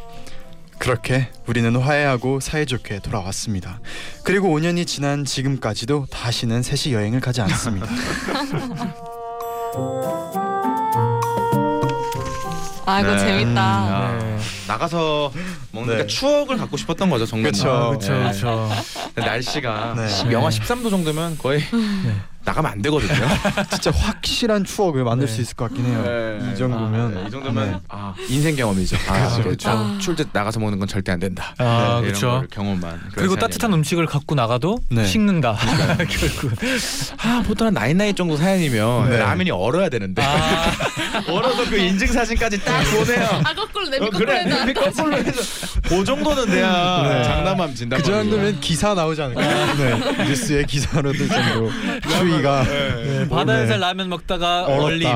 그렇게 0.88 1.28
우리는 1.47 1.76
화해하고 1.76 2.39
사이좋게 2.39 3.00
돌아왔습니다. 3.00 3.82
그리고 4.23 4.47
5년이 4.47 4.88
지난 4.88 5.26
지금까지도 5.26 6.06
다시는 6.10 6.63
셋이 6.63 6.93
여행을 6.93 7.19
가지 7.19 7.41
않습니다. 7.41 7.88
아이고 12.86 13.12
네. 13.12 13.19
재밌다. 13.19 13.62
야, 13.62 14.17
네. 14.17 14.38
나가서 14.69 15.34
먹는 15.71 15.97
네. 15.97 16.04
게 16.04 16.08
추억을 16.08 16.56
갖고 16.56 16.78
싶었던 16.78 17.10
거죠 17.10 17.26
정말. 17.26 17.50
아, 17.50 17.89
그렇죠, 17.89 18.13
그렇죠. 18.13 18.69
날씨가 19.13 19.93
네. 19.97 20.32
영하 20.32 20.47
13도 20.47 20.89
정도면 20.89 21.38
거의 21.38 21.60
네. 21.60 22.15
나가면 22.47 22.71
안 22.71 22.81
되거든요. 22.81 23.27
진짜 23.69 23.91
확실한 23.91 24.63
추억을 24.63 25.03
만들 25.03 25.27
네. 25.27 25.33
수 25.33 25.41
있을 25.41 25.55
것 25.57 25.67
같긴 25.67 25.86
해요. 25.86 26.01
네. 26.05 26.51
이 26.53 26.57
정도면 26.57 27.17
아, 27.17 27.21
네, 27.21 27.27
이 27.27 27.31
정도면 27.31 27.71
네. 27.71 27.79
아, 27.89 28.13
인생 28.29 28.55
경험이죠. 28.55 28.95
아, 29.10 29.13
그렇죠, 29.13 29.33
이게 29.33 29.43
그렇죠. 29.43 29.69
아, 29.69 29.97
출제 29.99 30.25
나가서 30.31 30.62
먹는 30.62 30.79
건 30.79 30.88
절대 30.88 31.12
안 31.12 31.19
된다. 31.19 31.53
아 31.57 31.99
네, 32.01 32.07
이런 32.07 32.19
그렇죠. 32.19 32.43
경험만. 32.49 33.01
그리고 33.13 33.36
따뜻한 33.36 33.73
음식을 33.73 34.05
갖고 34.05 34.33
나가도 34.33 34.79
네. 34.89 35.05
식는다. 35.05 35.57
결국. 35.97 36.57
아 37.17 37.43
보통 37.45 37.67
한 37.67 37.73
나이 37.73 37.93
나이 37.93 38.13
정도 38.13 38.38
사연이면 38.38 39.10
네. 39.10 39.17
라면이 39.17 39.51
얼어야 39.51 39.89
되는데 39.89 40.23
아, 40.23 40.71
얼어서 41.27 41.69
그 41.69 41.77
인증 41.77 42.07
사진까지 42.07 42.63
딱 42.63 42.81
보내요. 42.83 43.41
아 43.43 43.53
거꾸로 43.53 43.88
어, 43.88 43.99
거꾸로 43.99 44.12
그래. 44.19 44.43
내비 44.45 44.73
거꾸로 44.73 45.17
해서 45.17 45.67
그 45.83 46.03
정도는 46.05 46.45
돼야 46.47 47.03
네. 47.03 47.23
장난감 47.25 47.75
진단 47.75 47.99
그 48.01 48.05
정도면 48.05 48.62
기사 48.62 48.93
나오지 48.93 49.21
않을까요? 49.21 49.75
네. 49.75 50.25
뉴스에 50.29 50.63
기사로 50.63 51.12
뜰 51.12 51.27
정도 51.27 51.69
추위 52.10 52.37
가 52.41 52.63
네, 52.63 53.28
바다에서 53.30 53.73
네. 53.73 53.80
라면 53.80 54.10
먹다가. 54.10 54.65
얼림. 54.65 55.00
네, 55.04 55.08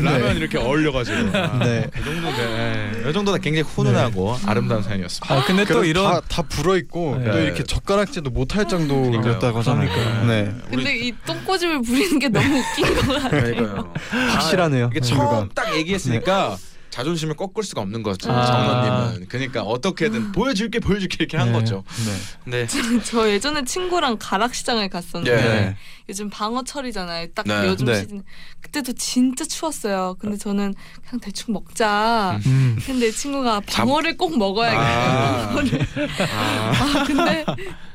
라면 0.00 0.34
네. 0.34 0.34
이렇게 0.40 0.58
얼려가지고 0.58 1.36
아, 1.36 1.58
네. 1.60 1.88
그 1.92 2.04
정도 2.04 2.28
돼. 2.36 3.04
이 3.08 3.12
정도는 3.12 3.40
굉장히 3.40 3.62
훈훈하고 3.62 4.36
아름다운 4.46 4.82
사연이었습니다. 4.82 5.34
아 5.34 5.44
근데 5.44 5.64
또 5.64 5.84
이런 5.84 6.04
다, 6.14 6.20
다 6.28 6.42
불어 6.42 6.76
있고 6.76 7.16
네. 7.18 7.30
또 7.30 7.38
이렇게 7.40 7.62
젓가락질도 7.62 8.30
못할 8.30 8.66
정도였다고. 8.66 9.60
그러니까요. 9.62 10.26
네. 10.26 10.52
근데 10.70 10.96
이 10.96 11.12
똥꼬집을 11.26 11.82
부리는 11.82 12.18
게 12.18 12.28
너무 12.28 12.58
웃긴 12.58 12.94
것 12.94 13.22
같아요. 13.22 13.92
확실하네요. 14.10 14.90
이게 14.92 15.00
친구가. 15.00 15.30
처음 15.30 15.48
딱 15.54 15.74
얘기했으니까 15.76 16.56
자존심을 16.94 17.34
꺾을 17.34 17.64
수가 17.64 17.80
없는 17.80 18.04
거죠. 18.04 18.30
아. 18.30 18.46
정원님은 18.46 19.26
그러니까 19.28 19.62
어떻게든 19.62 20.30
보여줄게 20.30 20.78
보여줄게 20.78 21.16
이렇게 21.18 21.36
한 21.36 21.50
네. 21.50 21.58
거죠. 21.58 21.82
네. 22.06 22.14
근데 22.44 23.02
저 23.02 23.28
예전에 23.28 23.64
친구랑 23.64 24.18
가락시장을 24.20 24.88
갔었는데 24.90 25.36
네. 25.36 25.76
요즘 26.08 26.30
방어 26.30 26.62
철이잖아요. 26.62 27.26
딱 27.34 27.48
네. 27.48 27.66
요즘 27.66 27.86
네. 27.86 27.98
시즌 27.98 28.22
그때도 28.60 28.92
진짜 28.92 29.44
추웠어요. 29.44 30.14
근데 30.20 30.36
저는 30.36 30.72
그냥 31.04 31.20
대충 31.20 31.54
먹자. 31.54 32.38
음. 32.46 32.78
근데 32.86 33.10
친구가 33.10 33.62
방어를 33.66 34.16
꼭 34.16 34.38
먹어야겠다. 34.38 34.80
아. 34.80 35.56
아. 35.56 36.72
아 37.00 37.04
근데 37.08 37.44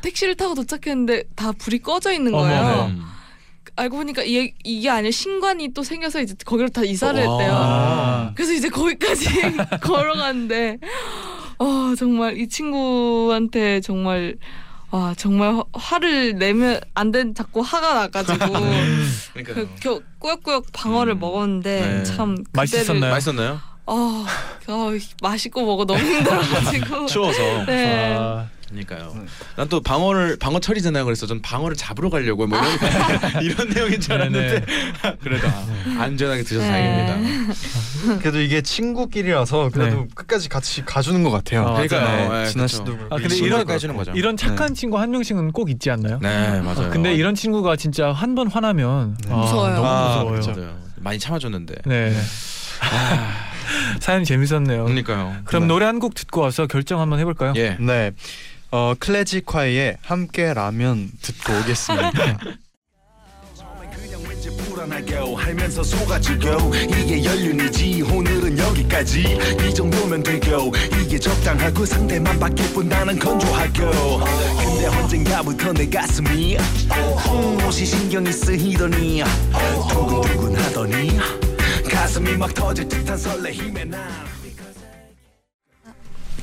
택시를 0.02 0.36
타고 0.36 0.56
도착했는데 0.56 1.24
다 1.38 1.54
불이 1.54 1.80
꺼져 1.80 2.12
있는 2.12 2.34
거예요. 2.34 2.60
어머. 2.60 2.86
음. 2.88 3.19
알고 3.80 3.98
보니까 3.98 4.24
이게, 4.24 4.54
이게 4.63 4.89
아니라 4.89 5.10
신관이 5.12 5.70
또 5.74 5.84
생겨서 5.84 6.22
이제 6.22 6.36
거기로 6.46 6.68
다 6.70 6.84
이사를 6.84 7.18
했대요. 7.18 7.52
아. 7.54 8.32
그래서 8.36 8.52
이제 8.54 8.68
거기까지 8.70 9.26
걸어갔는데 9.82 10.78
어 11.60 11.94
정말 11.98 12.38
이 12.38 12.48
친구한테 12.50 13.80
정말 13.82 14.36
와 14.92 15.13
정말 15.15 15.56
화- 15.56 15.63
화를 15.74 16.36
내면 16.36 16.82
안 16.94 17.12
된 17.12 17.34
자꾸 17.36 17.62
화가 17.62 17.94
나가지고 17.94 18.38
그러니까요. 19.34 19.56
그 19.56 19.70
겨, 19.80 20.02
꾸역꾸역 20.20 20.65
방어를 20.74 21.13
음. 21.13 21.20
먹었는데 21.20 21.82
네. 21.82 22.04
참 22.04 22.36
그때를 22.36 22.46
맛있었나요? 22.54 23.12
맛있었나요? 23.12 23.60
어, 23.86 24.26
어 24.68 24.89
맛있고 25.22 25.65
먹어 25.65 25.86
너무 25.86 26.00
힘들어가지고 26.00 27.06
추워서. 27.08 27.65
네. 27.65 28.15
아, 28.18 28.48
그러니까요. 28.70 29.14
네. 29.16 29.22
난또 29.58 29.82
방어를 29.82 30.38
방어 30.40 30.60
철이잖아요. 30.60 31.04
그래서 31.06 31.26
전 31.28 31.42
방어를 31.42 31.76
잡으러 31.76 32.10
가려고 32.10 32.46
뭐 32.48 32.60
이런 32.60 32.70
이런 33.44 33.70
내용인 33.70 34.00
줄 34.00 34.14
알았는데 34.14 34.66
그래도 35.22 35.48
아, 35.48 35.66
안전하게 36.04 36.44
드셔서 36.44 36.66
네. 36.66 36.72
다행입니다. 36.72 38.20
그래도 38.20 38.40
이게 38.42 38.62
친구끼리라서 38.62 39.70
그래도 39.74 40.02
네. 40.02 40.08
끝까지 40.14 40.50
같이 40.50 40.86
가주는 40.86 41.22
것 41.24 41.32
같아요. 41.32 41.62
아, 41.68 41.74
그러니까요. 41.74 42.32
네, 42.32 42.44
네, 42.44 42.50
진아. 42.50 42.68
씨도 42.68 42.98
아, 43.10 43.16
근데 43.18 43.36
이런- 43.38 43.70
해주는 43.70 43.96
거죠. 43.96 44.12
이런 44.16 44.38
착한 44.38 44.74
친구 44.74 45.00
한 45.00 45.12
명씩은 45.12 45.52
꼭 45.52 45.70
있지 45.70 45.90
않나요? 45.92 46.20
네 46.22 46.62
맞아요. 46.62 46.88
아, 46.88 46.90
근데 46.90 47.14
이런 47.14 47.36
친구가 47.36 47.76
진짜 47.76 48.12
한 48.12 48.36
번 48.36 48.48
화나면 48.48 49.18
네. 49.26 49.34
아, 49.34 49.38
무서워요. 49.38 49.76
너무 49.76 49.88
아, 49.88 50.08
무서워요. 50.08 50.30
그렇죠. 50.32 50.52
맞아요. 50.62 50.78
많이 50.98 51.18
참아줬는데. 51.18 51.76
네. 51.86 52.14
사연 54.00 54.24
재밌었네요. 54.24 54.84
그러니까요. 54.86 55.36
그럼 55.46 55.64
네. 55.64 55.68
노래 55.68 55.86
한 55.86 56.00
곡 56.00 56.14
듣고 56.16 56.42
와서 56.42 56.66
결정 56.68 57.02
한번 57.02 57.20
해볼까요? 57.20 57.54
예. 57.58 57.76
네. 57.80 58.12
어 58.72 58.94
클래식화의 59.00 59.98
함께 60.02 60.54
라면 60.54 61.10
듣고 61.22 61.54
오겠습니다. 61.60 62.38
불안하고 64.66 65.36
하면서 65.36 65.84
속아지고 65.84 66.74
이게 66.76 67.24
연륜이지. 67.26 68.04
오늘은 68.04 68.58
여기까지. 68.58 69.38
이 69.68 69.74
정도면 69.74 70.22
되고 70.24 70.72
이게 71.02 71.18
적당하고 71.20 71.86
상대만 71.86 72.40
바뀔 72.40 72.72
뿐 72.74 72.88
나는 72.88 73.18
건조하고 73.18 74.20
근데 74.58 74.86
언젠가부터 74.88 75.74
내 75.74 75.90
가슴이 75.90 76.58
음, 76.58 77.58
옷이 77.66 77.86
신경이 77.86 78.32
쓰이더니 78.32 79.24
두근두근 79.90 80.56
하더니 80.56 81.18
가슴이 81.92 82.38
막 82.38 82.54
터질 82.54 82.88
듯한 82.88 83.18
설레임에 83.18 83.86
난 83.86 84.10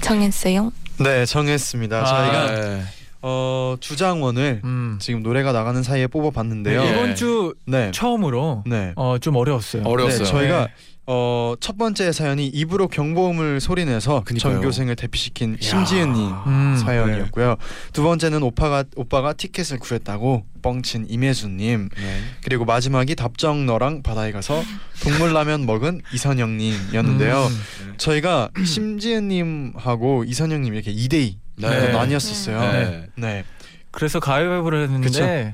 정했어요? 0.00 0.70
네 0.98 1.26
정했습니다. 1.26 1.98
아, 2.00 2.04
저희가 2.04 2.60
네. 2.60 2.82
어 3.22 3.76
주장원을 3.80 4.60
음. 4.64 4.98
지금 5.00 5.22
노래가 5.22 5.52
나가는 5.52 5.82
사이에 5.82 6.06
뽑아봤는데요. 6.06 6.80
예. 6.82 6.90
이번 6.90 7.14
주 7.14 7.54
네. 7.66 7.90
처음으로 7.90 8.62
네. 8.66 8.92
어, 8.96 9.18
좀 9.18 9.36
어려웠어요. 9.36 9.82
어려웠어요. 9.84 10.24
네, 10.24 10.30
저희가 10.30 10.66
네. 10.66 10.72
어, 11.08 11.54
첫 11.60 11.78
번째 11.78 12.10
사연이 12.10 12.46
입으로 12.48 12.88
경보음을 12.88 13.60
소리내서 13.60 14.22
그니까요. 14.24 14.54
전교생을 14.54 14.96
대피시킨 14.96 15.56
심지은님 15.60 16.32
음, 16.46 16.76
사연이었고요. 16.84 17.56
두 17.92 18.02
번째는 18.02 18.42
오빠가 18.42 18.82
오빠가 18.96 19.32
티켓을 19.32 19.78
구했다고 19.78 20.44
뻥친 20.62 21.06
임혜수님 21.08 21.90
네. 21.96 22.20
그리고 22.44 22.64
마지막이 22.64 23.14
답정 23.14 23.66
너랑 23.66 24.02
바다에 24.02 24.32
가서 24.32 24.62
동물라면 25.02 25.64
먹은 25.64 26.02
이선영님이었는데요. 26.12 27.46
음. 27.46 27.94
저희가 27.98 28.50
심지은님하고 28.64 30.24
이선영님 30.24 30.74
이렇게 30.74 30.92
2대2 30.92 31.34
네. 31.58 31.92
나뉘었었어요. 31.92 32.60
네. 32.60 33.06
네, 33.14 33.44
그래서 33.92 34.18
가위바위보를. 34.18 34.82
했는데 34.82 35.52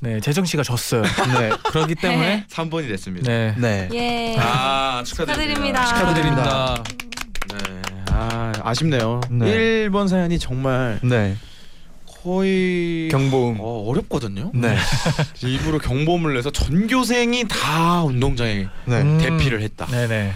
네, 0.00 0.14
네, 0.14 0.20
재정 0.20 0.44
씨가 0.44 0.62
졌어요. 0.62 1.02
네, 1.02 1.50
그렇기 1.70 1.94
때문에 1.94 2.44
3번이 2.50 2.88
됐습니다. 2.88 3.30
네. 3.30 3.54
네. 3.56 3.88
예. 3.92 4.36
아 4.38 5.02
축하드립니다. 5.04 5.86
축하드립니다. 5.86 6.84
축하드립니다. 6.84 6.84
네. 7.52 7.82
아 8.12 8.52
아쉽네요. 8.62 9.20
네. 9.30 9.46
1번 9.88 10.08
사연이 10.08 10.38
정말 10.38 10.98
네. 11.02 11.36
거의 12.22 13.08
경보음. 13.10 13.58
어, 13.60 13.84
어렵거든요. 13.88 14.50
네, 14.52 14.76
일부러 15.42 15.78
경보음을 15.78 16.34
내서 16.34 16.50
전교생이 16.50 17.46
다 17.48 18.02
운동장에 18.02 18.66
네. 18.84 19.00
음. 19.00 19.18
대피를 19.18 19.62
했다. 19.62 19.86
네네. 19.86 20.32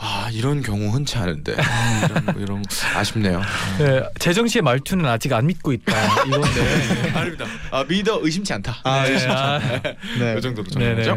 아 0.00 0.28
이런 0.32 0.62
경우 0.62 0.90
흔치 0.90 1.18
않은데 1.18 1.54
이런 1.54 2.26
거, 2.26 2.32
이런 2.40 2.62
거 2.62 2.68
아쉽네요. 2.96 3.42
네, 3.78 4.02
재정 4.20 4.46
씨의 4.46 4.62
말투는 4.62 5.04
아직 5.06 5.32
안 5.32 5.46
믿고 5.46 5.72
있다. 5.72 6.24
이건데. 6.24 7.10
아닙니다. 7.18 7.44
아 7.72 7.84
믿어 7.84 8.20
의심치 8.22 8.52
않다. 8.54 8.76
아, 8.84 9.02
네, 9.02 9.12
의심치 9.12 9.34
아, 9.34 9.58
네. 10.20 10.36
이 10.38 10.40
정도로 10.40 10.68
네네. 10.70 11.02
정리하죠. 11.02 11.14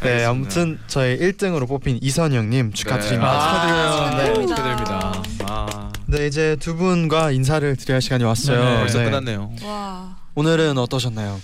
네, 0.00 0.08
알겠습니다. 0.24 0.28
아무튼 0.30 0.78
저희 0.88 1.18
1등으로 1.18 1.68
뽑힌 1.68 1.98
이선영님 2.02 2.72
축하드립니다. 2.72 3.30
아, 3.30 4.10
네, 4.16 4.24
축하드립니다. 4.32 4.56
축하드립니다. 4.56 5.22
아 5.44 5.92
네, 6.06 6.26
이제 6.26 6.56
두 6.58 6.74
분과 6.74 7.30
인사를 7.30 7.76
드려야 7.76 7.96
할 7.96 8.02
시간이 8.02 8.24
왔어요. 8.24 8.78
벌써 8.78 8.98
네. 8.98 9.04
끝났네요. 9.04 9.52
와. 9.62 10.16
오늘은 10.34 10.78
어떠셨나요? 10.78 11.40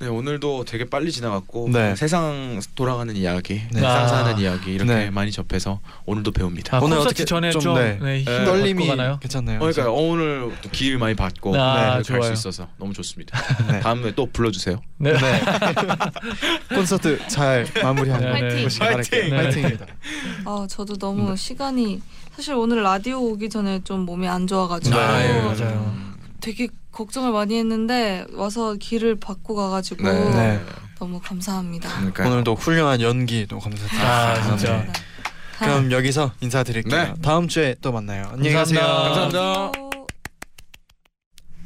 네 0.00 0.08
오늘도 0.08 0.64
되게 0.64 0.84
빨리 0.84 1.12
지나갔고 1.12 1.68
네. 1.72 1.94
세상 1.94 2.60
돌아가는 2.74 3.14
이야기, 3.14 3.62
네. 3.70 3.80
세상 3.80 4.04
아. 4.04 4.08
사는 4.08 4.38
이야기 4.38 4.72
이렇게 4.74 4.92
네. 4.92 5.10
많이 5.10 5.30
접해서 5.30 5.80
오늘도 6.04 6.32
배웁니다. 6.32 6.78
아, 6.78 6.80
오늘 6.80 6.98
어떻게 6.98 7.24
전에 7.24 7.52
좀, 7.52 7.60
좀, 7.60 7.74
네. 7.76 7.98
네, 8.02 8.18
힘 8.18 8.24
네. 8.24 8.44
떨림이 8.44 8.88
가나요? 8.88 9.18
괜찮나요? 9.20 9.60
그러니까 9.60 9.90
오늘 9.92 10.52
또 10.62 10.68
기회 10.70 10.96
많이 10.96 11.14
받고 11.14 11.56
아, 11.56 11.98
네, 11.98 12.02
좋아요. 12.02 12.22
갈수 12.22 12.32
있어서 12.32 12.68
너무 12.76 12.92
좋습니다. 12.92 13.38
네. 13.70 13.78
다음에 13.80 14.12
또 14.16 14.26
불러주세요. 14.26 14.80
네. 14.98 15.12
네. 15.12 15.40
콘서트 16.74 17.26
잘 17.28 17.64
마무리하고 17.80 18.24
네, 18.24 18.48
네. 18.48 18.64
오시기 18.64 18.80
바랄게요. 18.80 19.22
화이팅! 19.22 19.38
화이팅입니다. 19.38 19.86
아 20.44 20.66
저도 20.68 20.96
너무 20.96 21.36
시간이 21.36 22.02
사실 22.34 22.54
오늘 22.54 22.82
라디오 22.82 23.20
오기 23.30 23.48
전에 23.48 23.80
좀 23.84 24.00
몸이 24.00 24.26
안 24.26 24.48
좋아가지고 24.48 24.96
아, 24.96 25.22
예, 25.22 25.38
음. 25.38 25.44
맞아요. 25.46 25.94
되게 26.40 26.66
걱정을 26.94 27.32
많이 27.32 27.58
했는데 27.58 28.24
와서 28.32 28.74
길을 28.74 29.16
받고 29.16 29.54
가가지고 29.54 30.04
네. 30.04 30.30
네. 30.30 30.60
너무 30.98 31.20
감사합니다. 31.20 31.88
그러니까 31.96 32.26
오늘도 32.28 32.54
훌륭한 32.54 33.00
연기도 33.00 33.58
감사드립니다. 33.58 34.30
아, 34.30 34.34
진짜. 34.34 34.46
감사합니다. 34.48 35.00
그럼 35.58 35.92
여기서 35.92 36.32
인사드릴게요. 36.40 37.02
네. 37.02 37.14
다음 37.20 37.48
주에 37.48 37.74
또 37.80 37.92
만나요. 37.92 38.28
안녕히 38.32 38.54
가세요. 38.54 38.80
감사합니다. 38.80 39.40
감사합니다. 39.40 39.84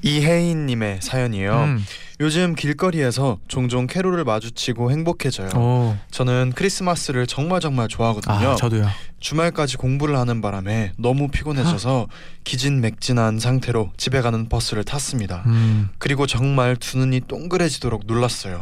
이혜인 0.03 0.67
님의 0.67 1.01
사연이에요. 1.03 1.53
음. 1.53 1.85
요즘 2.21 2.57
길거리에서 2.57 3.39
종종 3.47 3.87
캐롤을 3.87 4.25
마주치고 4.25 4.91
행복해져요. 4.91 5.51
오. 5.55 5.97
저는 6.11 6.53
크리스마스를 6.57 7.27
정말 7.29 7.61
정말 7.61 7.87
좋아하거든요. 7.87 8.51
아, 8.51 8.57
저도요. 8.57 8.89
주말까지 9.21 9.77
공부를 9.77 10.17
하는 10.19 10.41
바람에 10.41 10.93
너무 10.97 11.29
피곤해져서 11.29 12.09
기진맥진한 12.43 13.39
상태로 13.39 13.93
집에 13.97 14.21
가는 14.21 14.49
버스를 14.49 14.83
탔습니다. 14.85 15.45
음. 15.47 15.91
그리고 15.99 16.27
정말 16.27 16.77
두 16.77 16.99
눈이 16.99 17.23
동그래지도록 17.29 18.03
놀랐어요. 18.07 18.59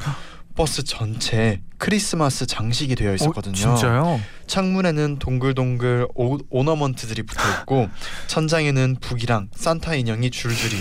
버스 0.56 0.82
전체 0.84 1.60
크리스마스 1.78 2.46
장식이 2.46 2.94
되어 2.94 3.14
있었거든요. 3.14 3.52
어, 3.52 3.74
진짜요? 3.76 4.20
창문에는 4.46 5.18
동글동글 5.18 6.08
오, 6.14 6.38
ornament들이 6.48 7.22
붙어 7.24 7.42
있고 7.60 7.88
천장에는 8.28 8.96
북이랑 9.00 9.48
산타 9.54 9.94
인형이 9.96 10.30
줄줄이 10.30 10.76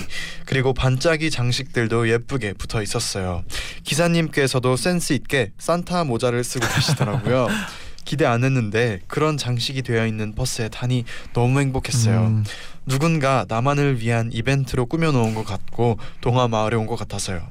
그리고 0.46 0.74
반짝이 0.74 1.30
장식들도 1.30 2.10
예쁘게 2.10 2.54
붙어 2.54 2.82
있었어요. 2.82 3.44
기사님께서도 3.84 4.78
센스 4.78 5.14
있게 5.14 5.52
산타 5.58 6.06
모자를 6.06 6.44
쓰고 6.44 6.66
계시더라고요. 6.74 7.48
기대 8.06 8.24
안 8.26 8.44
했는데 8.44 9.00
그런 9.08 9.36
장식이 9.36 9.82
되어 9.82 10.06
있는 10.06 10.36
버스에 10.36 10.70
타니 10.70 11.06
너무 11.34 11.60
행복했어요. 11.60 12.28
음, 12.28 12.44
누군가 12.86 13.46
나만을 13.50 14.00
위한 14.00 14.30
이벤트로 14.32 14.86
꾸며놓은 14.86 15.34
것 15.34 15.44
같고 15.44 15.98
동화 16.22 16.48
마을에 16.48 16.76
온 16.78 16.86
것 16.86 16.98
같아서요. 16.98 17.42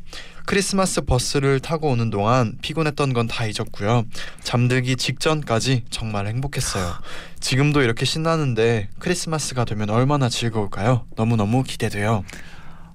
크리스마스 0.46 1.00
버스를 1.00 1.58
타고 1.60 1.88
오는 1.90 2.10
동안 2.10 2.56
피곤했던 2.60 3.12
건 3.12 3.24
다 3.26 3.46
잊었고요. 3.46 4.04
잠들기 4.42 4.96
직전까지 4.96 5.84
정말 5.90 6.26
행복했어요. 6.26 6.92
지금도 7.40 7.80
이렇게 7.82 8.04
신나는데 8.04 8.88
크리스마스가 8.98 9.64
되면 9.64 9.88
얼마나 9.90 10.28
즐거울까요? 10.28 11.06
너무너무 11.16 11.62
기대돼요. 11.62 12.24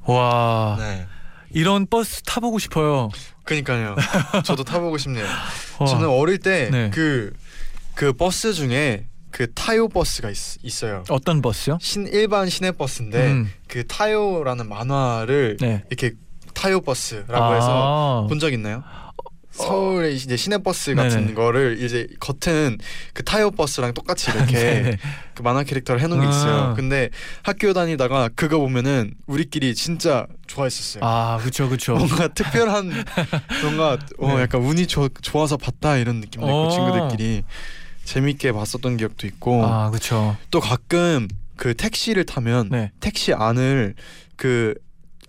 와 0.05 0.75
네. 0.79 1.05
이런 1.51 1.87
버스 1.87 2.21
타보고 2.21 2.59
싶어요. 2.59 3.09
그니까요. 3.43 3.95
저도 4.45 4.63
타보고 4.63 4.97
싶네요. 4.99 5.25
와. 5.79 5.87
저는 5.87 6.07
어릴 6.07 6.37
때 6.37 6.69
네. 6.71 6.91
그그 6.91 8.13
버스 8.13 8.53
중에 8.53 9.07
그 9.31 9.51
타요 9.53 9.87
버스가 9.89 10.29
있, 10.31 10.83
어요 10.83 11.03
어떤 11.09 11.41
버스요? 11.41 11.77
신 11.81 12.07
일반 12.07 12.49
시내 12.49 12.71
버스인데 12.71 13.27
음, 13.31 13.51
그 13.67 13.85
타요라는 13.85 14.67
만화를 14.69 15.57
네. 15.59 15.83
이렇게 15.89 16.13
타요 16.59 16.81
버스라고 16.81 17.35
아. 17.35 17.55
해서 17.55 18.25
본 18.29 18.39
적 18.39 18.53
있나요? 18.53 18.83
서울의 19.51 20.15
이제 20.15 20.37
시내버스 20.37 20.95
같은 20.95 21.21
네네. 21.21 21.33
거를 21.33 21.81
이제 21.81 22.07
겉은 22.21 22.77
그 23.13 23.23
타요 23.25 23.51
버스랑 23.51 23.93
똑같이 23.93 24.31
이렇게 24.31 24.53
네네. 24.53 24.97
그 25.33 25.41
만화 25.41 25.63
캐릭터를 25.63 25.99
해놓은 26.01 26.21
게 26.21 26.27
있어요. 26.29 26.69
아. 26.71 26.73
근데 26.75 27.09
학교 27.43 27.73
다니다가 27.73 28.29
그거 28.35 28.57
보면은 28.59 29.15
우리끼리 29.27 29.75
진짜 29.75 30.27
좋아했었어요. 30.47 31.03
아 31.03 31.39
그쵸 31.43 31.67
그쵸. 31.67 31.95
뭔가 31.95 32.29
특별한 32.29 33.03
뭔가 33.61 33.97
어 34.19 34.35
네. 34.37 34.41
약간 34.43 34.61
운이 34.61 34.87
좋, 34.87 35.09
좋아서 35.21 35.57
봤다 35.57 35.97
이런 35.97 36.21
느낌도 36.21 36.47
있고 36.47 36.63
어. 36.63 36.69
친구들끼리 36.69 37.43
재밌게 38.05 38.53
봤었던 38.53 38.95
기억도 38.95 39.27
있고 39.27 39.65
아 39.65 39.89
그쵸. 39.89 40.37
또 40.51 40.61
가끔 40.61 41.27
그 41.57 41.73
택시를 41.73 42.25
타면 42.25 42.69
네. 42.69 42.91
택시 43.01 43.33
안을 43.33 43.95
그 44.37 44.73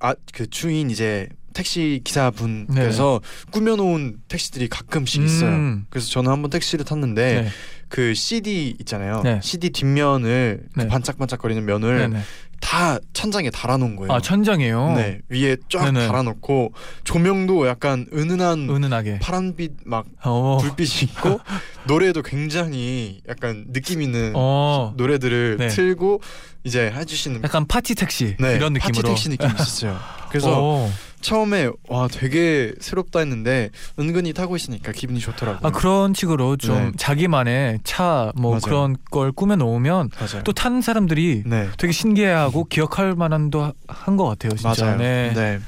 아 0.01 0.15
그 0.35 0.49
주인 0.49 0.91
이제 0.91 1.29
택시 1.53 2.01
기사분께서 2.05 3.21
꾸며놓은 3.51 4.19
택시들이 4.29 4.69
가끔씩 4.69 5.23
있어요. 5.23 5.51
음. 5.51 5.87
그래서 5.91 6.09
저는 6.11 6.31
한번 6.31 6.51
택시를 6.51 6.85
탔는데 6.85 7.43
네. 7.43 7.49
그 7.89 8.15
CD 8.15 8.77
있잖아요. 8.81 9.23
네. 9.23 9.41
CD 9.43 9.71
뒷면을 9.71 10.63
그 10.73 10.81
네. 10.81 10.89
반짝반짝거리는 10.89 11.65
면을 11.65 11.99
네네. 12.11 12.21
다 12.61 12.99
천장에 13.15 13.51
달아놓은 13.51 13.97
거예요. 13.97 14.13
아 14.13 14.21
천장이에요. 14.21 14.93
네 14.95 15.21
위에 15.29 15.57
쫙 15.69 15.85
네네. 15.91 16.07
달아놓고 16.07 16.73
조명도 17.05 17.67
약간 17.67 18.07
은은한 18.13 18.69
은은하게. 18.71 19.19
파란빛 19.21 19.73
막 19.87 20.07
어. 20.23 20.59
불빛이 20.61 21.11
있고 21.11 21.41
노래도 21.89 22.23
굉장히 22.23 23.23
약간 23.29 23.65
느낌 23.73 24.03
있는 24.03 24.33
어. 24.37 24.93
노래들을 24.97 25.57
네. 25.59 25.69
틀고 25.69 26.21
이제 26.65 26.93
해주시는 26.95 27.43
약간 27.43 27.67
파티 27.67 27.95
택시 27.95 28.37
네, 28.39 28.55
이런 28.57 28.75
파티 28.75 28.89
느낌으로. 28.93 29.09
택시 29.09 29.29
느낌이 29.31 29.53
있었어요. 29.55 29.99
그래서 30.29 30.63
오. 30.63 30.91
처음에 31.23 31.69
와 31.89 32.07
되게 32.09 32.73
새롭다 32.81 33.19
했는데 33.21 33.71
은근히 33.99 34.33
타고 34.33 34.57
있으니까 34.57 34.93
기분이 34.93 35.21
좋더라고요. 35.21 35.61
아 35.67 35.71
그런 35.71 36.15
식으로 36.15 36.57
좀 36.57 36.75
네. 36.77 36.93
자기만의 36.97 37.81
차 37.85 38.33
뭐. 38.37 38.59
그런 38.59 38.97
걸 39.11 39.33
꾸며 39.33 39.57
놓으면. 39.57 40.11
또 40.45 40.53
타는 40.53 40.83
사람들이 40.83 41.43
네 41.47 41.69
되게 41.79 41.93
신기해하고 41.93 42.65
기억할 42.65 43.15
만한도 43.15 43.73
한 43.89 44.17
것 44.17 44.27
같아요 44.27 44.53
진짜. 44.57 44.85
맞아요. 44.85 44.97
네. 44.99 45.33
네. 45.35 45.61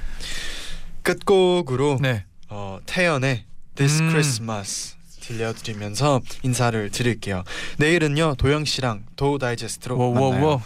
끝곡으로 1.03 1.99
네. 2.01 2.25
어, 2.49 2.79
태연의 2.87 3.45
This 3.75 4.03
음. 4.03 4.11
Christmas 4.11 4.97
들려드리면서 5.21 6.21
인사를 6.43 6.91
드릴게요. 6.91 7.45
내일은요 7.79 8.35
도영 8.39 8.65
씨랑 8.65 9.05
도우 9.17 9.39
다이제스트로 9.39 9.97
만나요. 10.13 10.63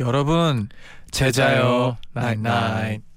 여러분 0.00 0.68
제자요 1.10 1.96
나잇나잇. 2.12 3.07